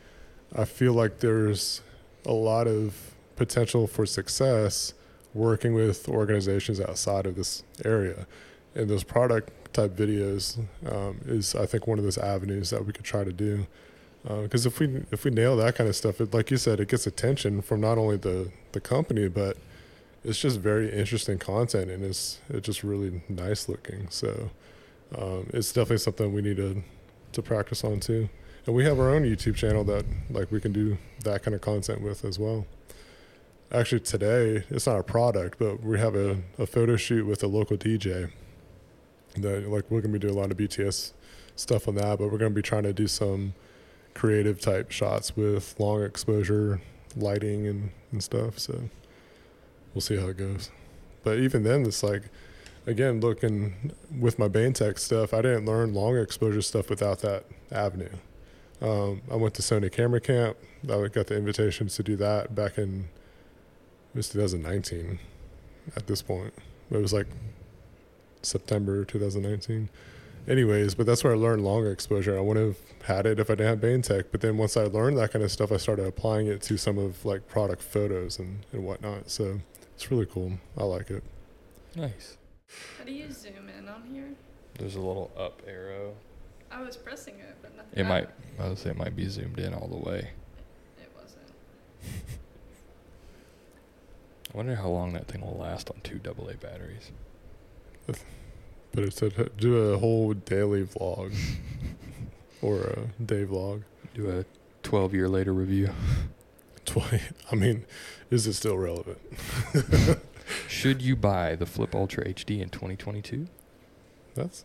[0.56, 1.82] I feel like there's
[2.26, 4.94] a lot of potential for success
[5.36, 8.26] working with organizations outside of this area.
[8.74, 10.58] And those product type videos
[10.90, 13.68] um, is, I think, one of those avenues that we could try to do.
[14.28, 16.88] Because if we if we nail that kind of stuff, it, like you said, it
[16.88, 19.58] gets attention from not only the the company but
[20.24, 24.08] it's just very interesting content and it's it's just really nice looking.
[24.10, 24.50] So
[25.16, 26.82] um, it's definitely something we need to
[27.34, 28.30] to practice on too.
[28.66, 31.62] And we have our own YouTube channel that like we can do that kind of
[31.62, 32.66] content with as well.
[33.72, 37.48] Actually, today it's not a product, but we have a, a photo shoot with a
[37.48, 38.32] local DJ.
[39.38, 41.14] That like we're gonna be doing a lot of BTS
[41.56, 43.54] stuff on that, but we're gonna be trying to do some
[44.15, 46.82] creative type shots with long exposure
[47.15, 48.58] lighting and, and stuff.
[48.58, 48.89] So
[49.93, 50.71] we'll see how it goes.
[51.23, 52.23] But even then, it's like,
[52.88, 58.10] again, looking with my Tech stuff, I didn't learn long exposure stuff without that avenue.
[58.82, 60.58] Um, I went to Sony Camera Camp.
[60.84, 63.10] I got the invitations to do that back in
[64.15, 65.19] it was 2019
[65.97, 66.54] at this point.
[66.89, 67.28] It was like
[68.41, 69.89] September 2019.
[70.48, 72.38] Anyways, but that's where I learned longer exposure.
[72.38, 74.26] I wouldn't have had it if I didn't have Bain Tech.
[74.32, 77.00] But then once I learned that kind of stuff, I started applying it to some
[77.00, 79.32] of like product photos and, and whatnot.
[79.32, 79.60] So
[79.96, 80.54] it's really cool.
[80.78, 81.24] I like it.
[81.96, 82.38] Nice.
[82.98, 84.34] How do you zoom in on here?
[84.78, 86.14] There's a little up arrow.
[86.72, 88.00] I was pressing it, but nothing.
[88.00, 88.28] It might.
[88.60, 90.30] I would say it might be zoomed in all the way.
[91.00, 91.42] It wasn't.
[94.54, 97.12] I wonder how long that thing will last on two AA batteries.
[98.96, 101.36] But it said do a whole daily vlog
[102.62, 103.84] or a day vlog.
[104.14, 104.46] Do a
[104.84, 105.90] 12 year later review.
[106.86, 107.20] Twenty.
[107.52, 107.86] I mean,
[108.30, 109.18] is it still relevant?
[110.68, 113.48] Should you buy the Flip Ultra HD in 2022?
[114.36, 114.64] That's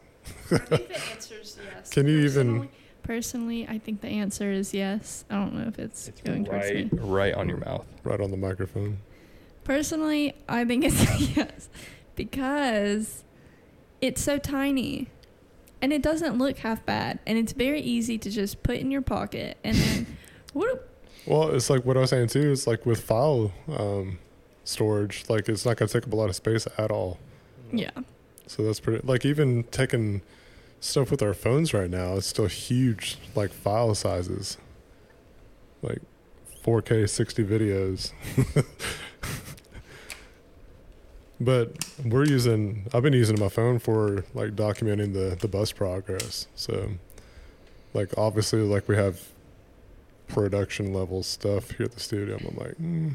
[0.52, 1.90] I think the answer is yes.
[1.90, 2.70] Can you even- Personally-
[3.02, 5.24] Personally, I think the answer is yes.
[5.30, 6.90] I don't know if it's, going towards me.
[6.92, 7.86] right on your mouth.
[8.04, 8.98] right on the microphone.
[9.64, 11.70] Personally, I think it's yes
[12.14, 13.24] because
[14.00, 15.08] it's so tiny
[15.82, 19.02] and it doesn't look half bad and it's very easy to just put in your
[19.02, 20.06] pocket and then
[20.54, 20.88] whoop,
[21.26, 22.50] Well, it's like what I was saying too.
[22.52, 24.18] It's like with file um,
[24.64, 27.18] storage, like it's not gonna take up a lot of space at all.
[27.72, 27.90] yeah.
[28.46, 29.06] So that's pretty.
[29.06, 30.22] Like even taking
[30.80, 34.56] stuff with our phones right now, it's still huge, like file sizes,
[35.82, 36.00] like
[36.64, 38.12] 4K 60 videos.
[41.40, 41.72] but
[42.04, 46.46] we're using I've been using my phone for like documenting the the bus progress.
[46.54, 46.90] So
[47.94, 49.20] like obviously like we have
[50.28, 52.36] production level stuff here at the studio.
[52.36, 53.14] I'm like mm,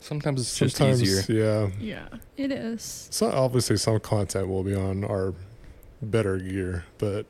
[0.00, 1.70] Sometimes it's just sometimes easier.
[1.80, 2.08] yeah.
[2.12, 3.08] Yeah, it is.
[3.10, 5.32] So obviously some content will be on our
[6.02, 7.24] better gear, but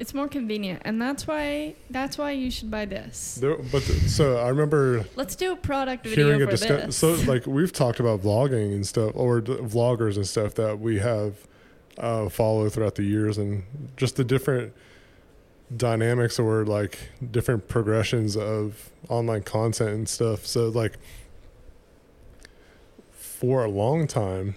[0.00, 3.34] It's more convenient, and that's why that's why you should buy this.
[3.34, 6.86] there, but the, so I remember Let's do a product video hearing a for discussion.
[6.86, 6.96] this.
[6.96, 11.00] So like we've talked about vlogging and stuff, or d- vloggers and stuff that we
[11.00, 11.46] have
[11.98, 13.62] uh, followed throughout the years, and
[13.98, 14.72] just the different
[15.76, 16.98] dynamics or like
[17.30, 20.46] different progressions of online content and stuff.
[20.46, 20.94] So like
[23.12, 24.54] for a long time,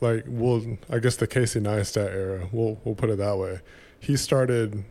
[0.00, 3.60] like we'll I guess the Casey Neistat era, we'll we'll put it that way.
[4.00, 4.84] He started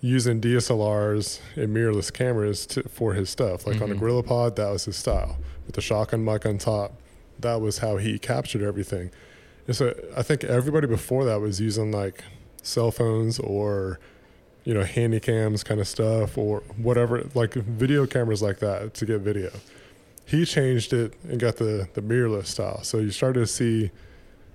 [0.00, 3.66] using DSLRs and mirrorless cameras to, for his stuff.
[3.66, 4.00] Like on a Mhm.
[4.00, 5.38] Gorilla Pod, that was his style.
[5.66, 7.00] With the shotgun mic on top,
[7.40, 9.10] that was how he captured everything.
[9.66, 12.22] And so I think everybody before that was using like
[12.62, 13.98] cell phones or
[14.64, 19.06] you know handy cams kind of stuff or whatever like video cameras like that to
[19.06, 19.50] get video.
[20.26, 22.82] He changed it and got the the mirrorless style.
[22.82, 23.90] So you started to see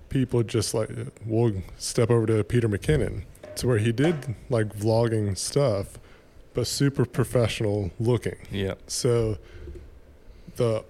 [0.10, 0.90] people just like
[1.26, 3.24] we'll step over to Peter McKinnon
[3.60, 6.00] to where he did like vlogging stuff
[6.54, 8.36] but super professional looking.
[8.52, 8.74] Yeah.
[8.88, 9.38] So
[10.56, 10.84] the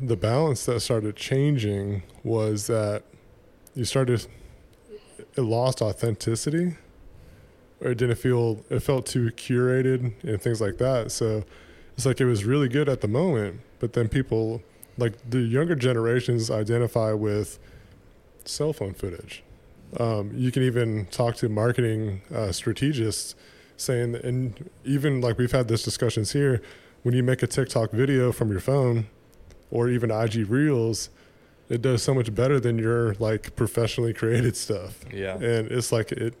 [0.00, 3.04] the balance that started changing was that
[3.74, 4.26] you started
[5.36, 6.76] it lost authenticity
[7.80, 11.12] or it didn't feel it felt too curated and things like that.
[11.12, 11.44] So
[11.96, 14.62] it's like it was really good at the moment, but then people
[14.98, 17.58] like the younger generations identify with
[18.44, 19.42] cell phone footage.
[19.98, 23.34] Um, you can even talk to marketing uh, strategists
[23.76, 26.62] saying, and even like we've had this discussions here,
[27.02, 29.06] when you make a TikTok video from your phone
[29.70, 31.10] or even IG Reels,
[31.68, 35.00] it does so much better than your like professionally created stuff.
[35.12, 35.34] Yeah.
[35.34, 36.34] And it's like it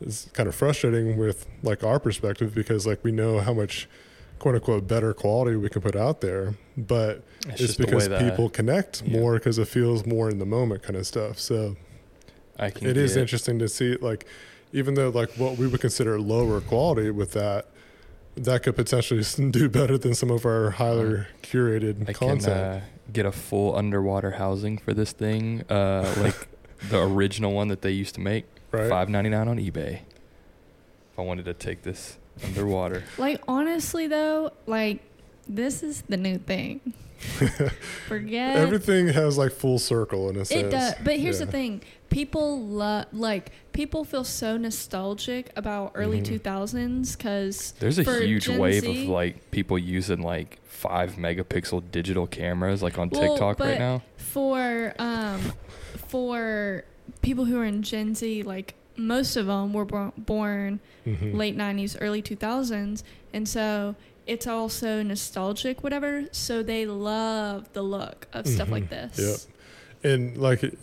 [0.00, 3.88] is kind of frustrating with like our perspective because like we know how much
[4.38, 9.02] quote unquote better quality we can put out there, but it's, just because people connect
[9.02, 9.20] yeah.
[9.20, 11.38] more because it feels more in the moment kind of stuff.
[11.38, 11.76] So
[12.58, 14.26] I can it is get- interesting to see like
[14.72, 17.66] even though like what we would consider lower quality with that
[18.36, 22.80] that could potentially do better than some of our higher curated I can content uh,
[23.12, 26.48] get a full underwater housing for this thing, uh, like
[26.88, 30.00] the original one that they used to make, right five ninety nine on eBay.
[31.12, 35.00] If I wanted to take this underwater, like honestly though, like
[35.46, 36.80] this is the new thing.
[38.08, 41.46] Forget everything has like full circle in a sense It does, but here's Yeah.
[41.46, 41.82] the thing:
[42.12, 46.24] people love, like, people feel so nostalgic about early Mhm.
[46.24, 51.12] two thousands because there's a huge Gen wave Z- of like people using like five
[51.16, 54.02] megapixel digital cameras, like on Well, TikTok right now.
[54.16, 55.52] for um
[56.08, 56.84] for
[57.22, 61.34] people who are in Gen Z, like most of them were bor- born Mhm.
[61.34, 63.94] late '90s, early 2000s, and so
[64.26, 66.24] it's also nostalgic, whatever.
[66.30, 68.90] So they love the look of stuff like Mhm.
[69.14, 69.18] this.
[69.18, 69.54] Yep.
[70.04, 70.76] and like it-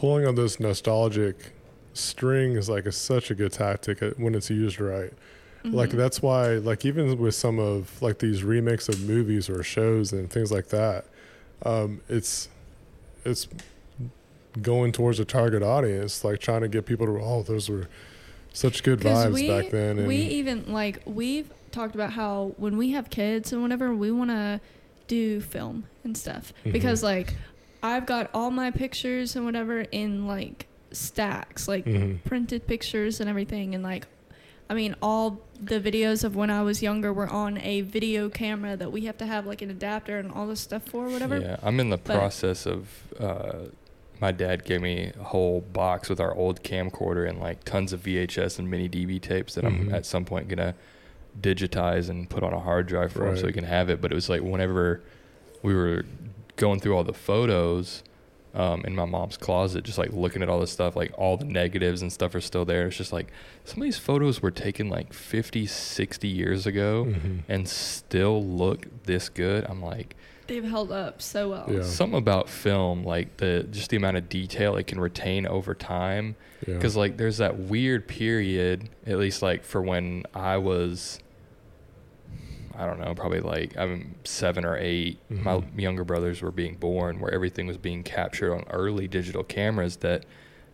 [0.00, 1.52] pulling on those nostalgic
[1.92, 5.12] string is like a, such a good tactic uh, when it's used right
[5.62, 5.96] like Mhm.
[5.98, 10.30] that's why like even with some of like these remakes of movies or shows and
[10.30, 11.04] things like that
[11.66, 12.48] um it's
[13.26, 13.46] it's
[14.62, 17.86] going towards a target audience like trying to get people to oh those were
[18.54, 22.76] such good vibes we, back then and we even like we've talked about how when
[22.78, 24.58] we have kids and whatever we want to
[25.08, 26.72] do film and stuff Mhm.
[26.72, 27.34] because like
[27.82, 32.22] I've got all my pictures and whatever in like stacks like Mhm.
[32.24, 34.06] printed pictures and everything and like
[34.68, 38.76] I mean all the videos of when I was younger were on a video camera
[38.76, 41.56] that we have to have like an adapter and all this stuff for whatever Yeah,
[41.62, 42.88] I'm in the But- process of.
[43.18, 43.52] Uh,
[44.20, 48.00] my dad gave me a whole box with our old camcorder and like tons of
[48.00, 49.94] VHS and mini DV tapes that I'm Mhm.
[49.94, 50.74] at some point gonna
[51.40, 54.00] digitize and put on a hard drive for him so he can have it.
[54.02, 55.00] But it was like whenever
[55.62, 56.04] we were
[56.60, 58.04] going through all the photos
[58.54, 61.44] um, in my mom's closet, just like looking at all this stuff, like all the
[61.44, 62.88] negatives and stuff are still there.
[62.88, 63.28] It's just like
[63.64, 67.42] some of these photos were taken like 50, 60 years ago Mhm.
[67.48, 69.64] and still look this good.
[69.68, 70.16] I'm like,
[70.48, 71.82] they've held up so well Yeah.
[71.82, 76.34] something about film like the just the amount of detail it can retain over time
[76.66, 76.74] yeah.
[76.74, 81.20] because like there's that weird period at least like for when i was
[82.80, 85.78] i don't know probably like i'm seven or 8 my Mhm.
[85.80, 90.24] younger brothers were being born where everything was being captured on early digital cameras that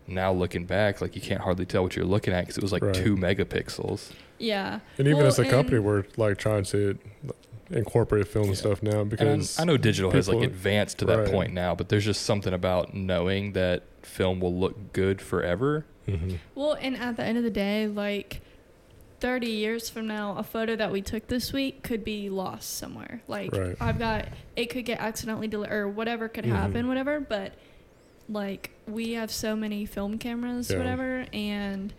[0.09, 2.70] now looking back, like you can't hardly tell what you're looking at because it was
[2.70, 2.94] like Right.
[2.94, 4.12] two megapixels.
[4.38, 4.78] Yeah.
[4.98, 6.96] And even Well, as a company, we're like trying to
[7.70, 8.54] incorporate film Yeah.
[8.54, 11.28] stuff now And because I know digital has like advanced to that right.
[11.32, 15.84] point now, but there's just something about knowing that film will look good forever.
[16.07, 16.38] Mhm.
[16.54, 18.42] Well, and at the end of the day, like
[19.20, 23.22] 30 years from now, a photo that we took this week could be lost somewhere.
[23.28, 23.76] Like Right.
[23.80, 26.50] I've got it could get accidentally deleted or whatever could Mhm.
[26.50, 27.52] happen, whatever, but
[28.28, 30.78] like we have so many film cameras, Yeah.
[30.78, 31.92] whatever, and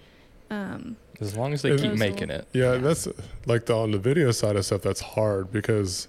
[0.49, 2.47] um As long as they And- keep making will- it.
[2.53, 2.77] Yeah, Yeah.
[2.79, 3.07] that's
[3.47, 4.83] like the on the video side of stuff.
[4.83, 6.07] That's hard because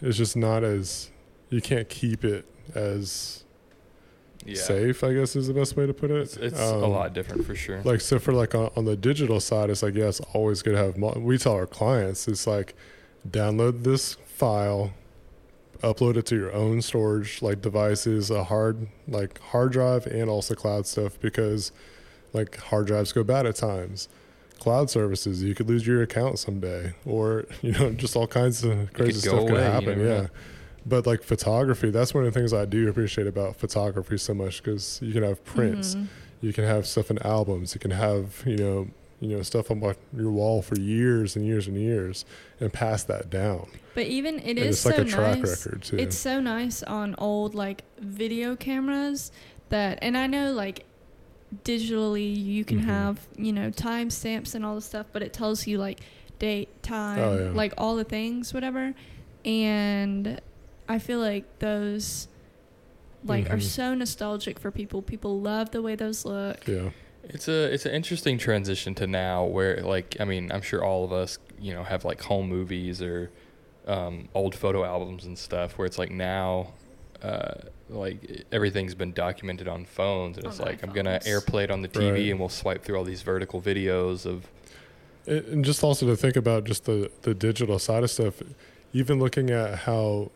[0.00, 1.10] it's just not as
[1.50, 2.44] you can't keep it
[2.74, 3.44] as
[4.46, 4.54] Yeah.
[4.62, 5.02] safe.
[5.04, 6.16] I guess is the best way to put it.
[6.22, 7.80] It's, it's a Um, lot different for sure.
[7.84, 10.78] Like so for like on, on the digital side, it's like yeah, always good to
[10.78, 10.96] have.
[10.96, 12.74] Mul- we tell our clients it's like
[13.28, 14.92] download this file,
[15.82, 20.54] upload it to your own storage like devices, a hard like hard drive and also
[20.54, 21.72] cloud stuff because
[22.32, 24.08] like hard drives go bad at times.
[24.58, 28.90] Cloud services, you could lose your account someday, or you know, just all kinds of
[28.94, 29.98] crazy stuff could away, you happen.
[29.98, 30.26] never Yeah.
[30.88, 34.62] But like photography, that's one of the things I do appreciate about photography so much
[34.62, 36.06] because you can have prints, mhm.
[36.40, 38.88] you can have stuff in albums, you can have you know
[39.20, 39.82] you know stuff on
[40.16, 42.24] your wall for years and years and years,
[42.60, 43.66] and pass that down.
[43.94, 45.66] But even it and is it's like so a track nice.
[45.66, 45.96] record too.
[45.98, 49.32] It's so nice on old like video cameras
[49.70, 50.84] that, and I know like
[51.64, 52.84] digitally you can Mhm.
[52.84, 56.00] have you know timestamps and all the stuff, but it tells you like
[56.38, 57.50] date, time, Oh, yeah.
[57.50, 58.94] like all the things, whatever.
[59.44, 60.40] And
[60.88, 62.28] I feel like those
[63.24, 63.62] like are Mhm.
[63.62, 65.02] so nostalgic for people.
[65.02, 66.66] People love the way those look.
[66.68, 66.90] yeah,
[67.24, 71.04] It's a it's an interesting transition to now where like I mean I'm sure all
[71.04, 73.30] of us you know have like home movies or
[73.88, 76.72] um, old photo albums and stuff where it's like now
[77.22, 77.54] uh,
[77.88, 81.82] like everything's been documented on phones and it's On like I'm gonna airplay it on
[81.82, 82.30] the TV Right.
[82.30, 84.46] and we'll swipe through all these vertical videos of
[85.26, 88.40] and and just also to think about just the the digital side of stuff,
[88.92, 90.30] even looking at how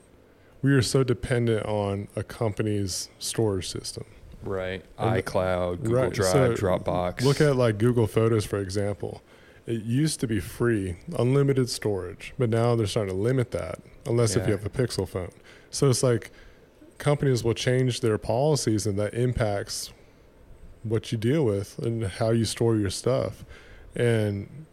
[0.63, 4.05] we are so dependent on a company's storage system.
[4.43, 7.23] right And iCloud, Google Right, Drive, so Dropbox.
[7.23, 9.23] Look at like Google Photos, for example.
[9.67, 14.35] It used to be free, unlimited storage, but now they're starting to limit that unless
[14.35, 15.31] if you have a Pixel phone.
[15.71, 16.33] So it's like
[16.99, 19.93] companies will change their policies and that impacts
[20.83, 23.45] what you deal with and how you store your stuff.
[23.95, 24.67] And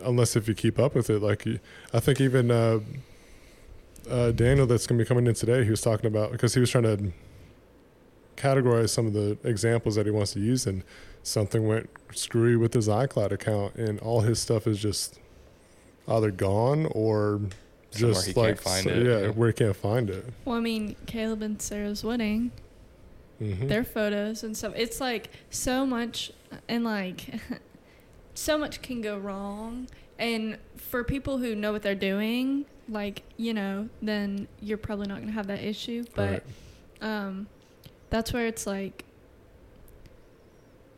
[0.00, 1.46] unless if you keep up with it, like
[1.92, 2.80] I think even uh,
[4.10, 6.60] uh, Daniel that's going to be coming in today, he was talking about because he
[6.60, 7.12] was trying to
[8.36, 10.82] categorize some of the examples that he wants to use and
[11.22, 15.18] something went screwy with his iCloud account and all his stuff is just
[16.08, 17.40] either gone or
[17.90, 19.28] just he can't like find so- it, yeah, yeah.
[19.28, 20.24] where he can't find it.
[20.44, 22.52] Well, I mean, Caleb and Sarah's wedding.
[23.40, 23.68] Mhm.
[23.68, 24.74] their photos and stuff.
[24.76, 26.30] It's like so much,
[26.68, 27.40] and like
[28.34, 29.88] so much can go wrong.
[30.18, 35.20] And for people who know what they're doing, like you know, then you're probably not
[35.20, 36.04] gonna have that issue.
[36.14, 36.44] But
[37.00, 37.46] um,
[38.10, 39.04] that's where it's like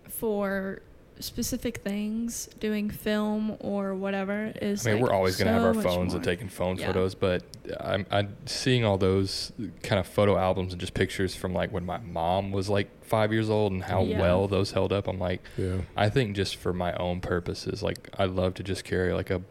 [0.09, 0.81] for
[1.21, 4.87] specific things, doing film or whatever is.
[4.87, 6.87] I mean, like, we're always going to so have our phones and taking phone Yeah.
[6.87, 7.43] photos, but
[7.79, 11.85] I'm, I'm seeing all those kind of photo albums and just pictures from like when
[11.87, 14.21] my mom was like five years old and how Yeah.
[14.21, 15.07] well those held up.
[15.07, 15.83] I'm like, yeah.
[15.97, 19.43] I think just for my own purposes, like I'd love to just carry like a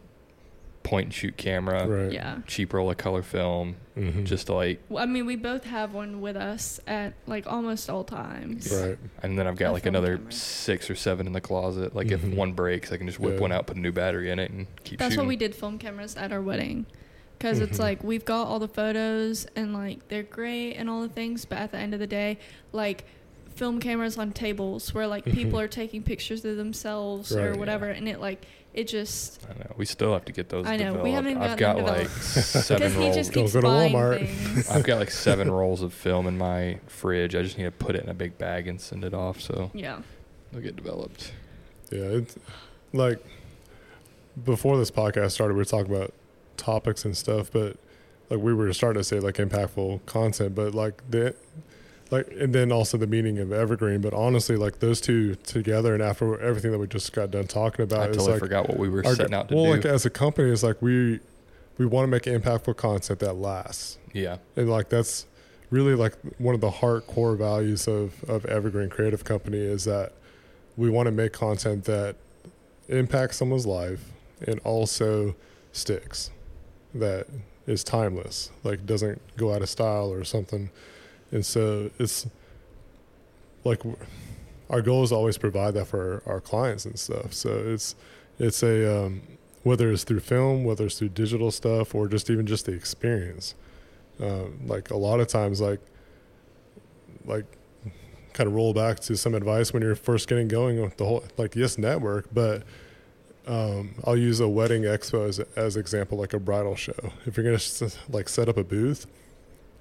[0.82, 2.12] point and shoot camera, Right.
[2.12, 2.38] Yeah.
[2.46, 4.24] cheap roll of color film, Mhm.
[4.24, 7.88] just to like, Well, I mean, we both have one with us at like almost
[7.90, 8.72] all times.
[8.72, 8.98] right.
[9.22, 10.32] and then I've got A like another camera.
[10.32, 11.94] six or seven in the closet.
[11.94, 12.12] Like Mhm.
[12.12, 13.40] if one breaks, I can just whip Yeah.
[13.40, 15.26] one out, put a new battery in it, and keep it That's shooting.
[15.26, 16.86] what we did film cameras at our wedding.
[17.38, 17.82] Because it's Mhm.
[17.82, 21.58] like we've got all the photos and like they're great and all the things, but
[21.58, 22.38] at the end of the day,
[22.72, 23.04] like
[23.54, 25.64] film cameras on tables where like people Mhm.
[25.64, 27.46] are taking pictures of themselves Right.
[27.48, 29.74] or whatever, and it like it just I know.
[29.76, 31.04] We still have to get those I know, developed.
[31.04, 33.16] we haven't even I've got them like seven because he rolls.
[33.16, 34.70] just Don't keeps go to Walmart.
[34.70, 37.34] I've got like seven rolls of film in my fridge.
[37.34, 39.70] I just need to put it in a big bag and send it off, so
[39.74, 40.00] yeah.
[40.52, 41.32] they'll get developed.
[41.90, 42.38] Yeah, it's
[42.92, 43.22] like
[44.44, 46.14] before this podcast started, we were talking about
[46.56, 47.76] topics and stuff, but
[48.30, 51.34] like we were starting to say like impactful content, but like the
[52.12, 54.00] like and then also the meaning of evergreen.
[54.02, 57.82] But honestly, like those two together, and after everything that we just got done talking
[57.82, 59.70] about, I totally like forgot what we were our- setting out to well, do.
[59.72, 61.20] like as a company, it's like we
[61.78, 65.26] we want to make impactful content that lasts, yeah, and like that's
[65.70, 70.12] really like one of the heart core values of of Evergreen Creative Company is that
[70.76, 72.16] we want to make content that
[72.88, 74.10] impacts someone's life
[74.46, 75.34] and also
[75.72, 76.30] sticks,
[76.94, 77.26] that
[77.66, 80.68] is timeless, like doesn't go out of style or something.
[81.32, 82.26] And so it's
[83.64, 83.82] like
[84.70, 87.32] our goal is always provide that for our, clients and stuff.
[87.32, 87.94] So it's
[88.38, 89.22] it's a um,
[89.62, 93.54] whether it's through film, whether it's through digital stuff, or just even just the experience.
[94.20, 95.80] Uh, like a lot of times, like
[97.24, 97.44] like
[98.32, 101.24] kind of roll back to some advice when you're first getting going with the whole
[101.36, 102.62] like yes network, but
[103.46, 107.12] um, I'll use a wedding expo as as example, like a bridal show.
[107.26, 109.06] If you're gonna like set up a booth,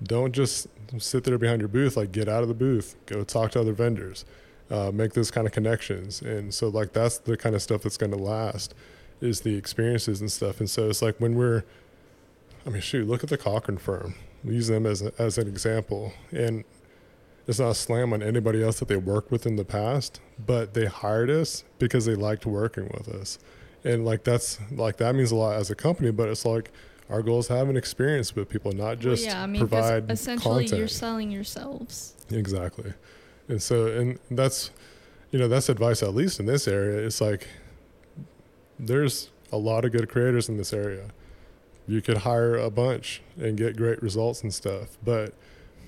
[0.04, 1.96] don't just sit there behind your booth.
[1.98, 4.26] Like get out of the booth, go talk to other vendors,
[4.70, 6.22] uh, make those kind of connections.
[6.22, 8.74] And so like that's the kind of stuff that's going to last,
[9.22, 10.60] is the experiences and stuff.
[10.60, 11.64] And so it's like when we're,
[12.66, 14.16] I mean, shoot, look at the Cochran firm.
[14.44, 16.64] We use them as a, as an example, and
[17.48, 20.74] it's not a slam on anybody else that they worked with in the past, but
[20.74, 23.38] they hired us because they liked working with us.
[23.84, 26.72] And like that's like that means a lot as a company, but it's like
[27.12, 29.60] our goal is to have an experience with people, not just well, yeah, I mean,
[29.60, 30.80] provide essentially content.
[30.80, 32.16] you're selling yourselves.
[32.32, 32.94] Exactly.
[33.50, 34.72] And so, and that's,
[35.32, 37.06] you know, that's advice, at least in this area.
[37.06, 37.48] It's like
[38.80, 41.10] there's a lot of good creators in this area.
[41.86, 44.98] You could hire a bunch and get great results and stuff.
[45.04, 45.34] But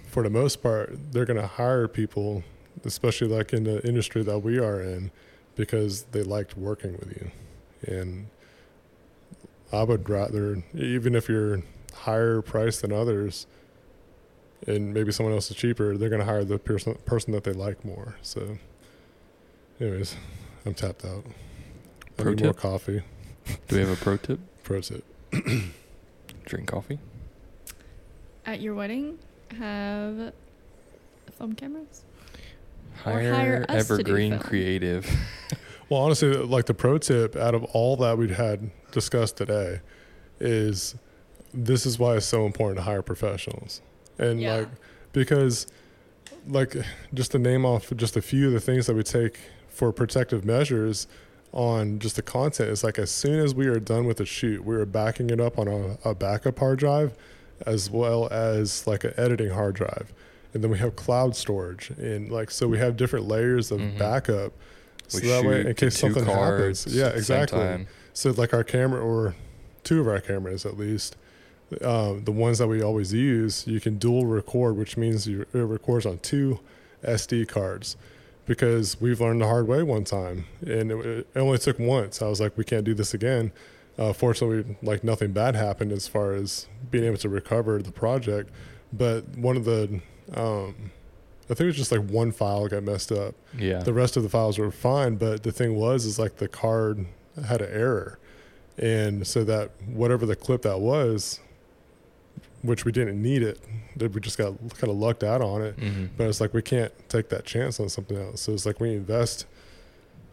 [0.08, 2.44] for the most part, they're going to hire people,
[2.84, 5.12] especially like in the industry that we are in,
[5.56, 7.32] because they liked working with you.
[7.96, 8.28] And
[9.74, 11.64] I would rather, even if you're
[11.94, 13.48] higher priced than others,
[14.68, 17.54] and maybe someone else is cheaper, they're going to hire the person person that they
[17.54, 18.16] like more.
[18.22, 18.58] So,
[19.82, 20.16] anyways,
[20.66, 21.26] I'm tapped out.
[22.20, 23.02] I Pro need more coffee.
[23.68, 24.40] Do we have a pro tip?
[24.64, 25.04] Pro tip.
[26.46, 27.00] Drink coffee.
[28.46, 29.18] At your wedding,
[29.58, 30.34] have
[31.38, 32.04] film cameras.
[33.06, 34.40] Or Hire, hire us to do Evergreen.
[34.40, 35.10] Creative.
[35.90, 39.82] Well, honestly, like the pro tip out of all that we'd had discussed today
[40.40, 40.96] is
[41.54, 43.82] this is why it's so important to hire professionals.
[44.18, 44.56] And Yeah.
[44.58, 44.70] like,
[45.12, 45.68] because
[46.48, 46.76] like
[47.14, 49.38] just to name off just a few of the things that we take
[49.70, 51.08] for protective measures
[51.54, 54.64] on just the content is like as soon as we are done with the shoot,
[54.66, 57.14] we are backing it up on a, a backup hard drive
[57.66, 60.12] as well as like an editing hard drive.
[60.54, 63.98] And then we have cloud storage and like so we have different layers of Mhm.
[63.98, 64.54] backup.
[65.08, 66.96] So We that way shoot in case something cards happens.
[66.96, 67.88] Yeah, at same exactly.
[68.14, 69.36] So like our camera or
[69.84, 71.16] two of our cameras at least,
[71.82, 75.58] um, the ones that we always use, you can dual record, which means you, it
[75.58, 76.60] records on two
[77.04, 77.98] SD cards.
[78.46, 82.22] Because we've learned the hard way one time, and it, it only took once.
[82.22, 83.54] I was like, we can't do this again.
[83.98, 88.50] Uh, fortunately, like nothing bad happened as far as being able to recover the project.
[88.92, 90.02] But one of the,
[90.36, 90.92] um,
[91.46, 93.80] I think it was just like one file got messed up Yeah.
[93.80, 97.06] the rest of the files were fine but the thing was is like the card
[97.48, 98.20] had an error.
[98.78, 101.40] And so that whatever the clip that was
[102.64, 103.60] which we didn't need it
[103.98, 105.76] that we just got kind of lucked out on it.
[105.78, 108.42] Hmm but it's like we can't take that chance on something else.
[108.42, 109.46] So it's like we invest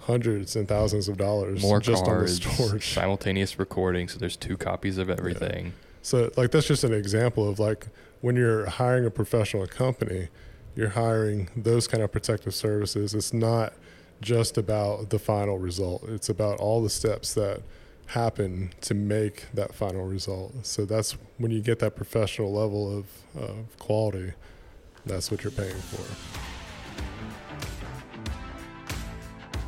[0.01, 2.94] hundreds and thousands of dollars More just cards, on the storage.
[2.94, 5.72] simultaneous recording, so there's two copies of everything.
[6.03, 7.88] So like that's just an example of like
[8.20, 10.28] when you're hiring a professional company,
[10.74, 13.12] you're hiring those kind of protective services.
[13.14, 13.72] It's not
[14.21, 16.05] just about the final result.
[16.09, 17.62] It's about all the steps that
[18.07, 20.66] happen to make that final result.
[20.66, 23.07] So that's when you get that professional level of,
[23.41, 24.33] of quality,
[25.07, 26.03] that's what you're paying for.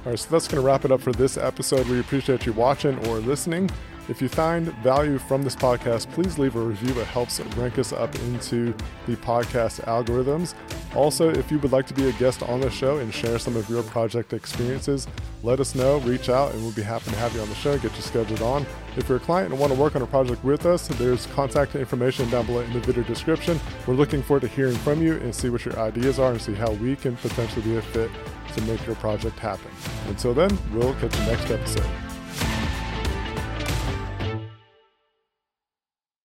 [0.05, 1.87] All right, so that's going to wrap it up for this episode.
[1.87, 3.71] We appreciate you watching or listening.
[4.09, 7.01] If you find value from this podcast, please leave a review.
[7.01, 8.75] It helps rank us up into
[9.07, 10.55] the podcast algorithms.
[10.97, 13.57] Also, if you would like to be a guest on the show and share some
[13.57, 15.07] of your project experiences,
[15.45, 17.73] let us know, reach out, and we'll be happy to have you on the show,
[17.73, 18.67] and get you scheduled on.
[18.97, 21.77] If you're a client and want to work on a project with us, there's contact
[21.77, 23.59] information down below in the video description.
[23.87, 26.55] We're looking forward to hearing from you and see what your ideas are and see
[26.55, 28.11] how we can potentially be a fit
[28.55, 29.71] to make your project happen.
[30.09, 32.12] Until then, we'll catch you next episode.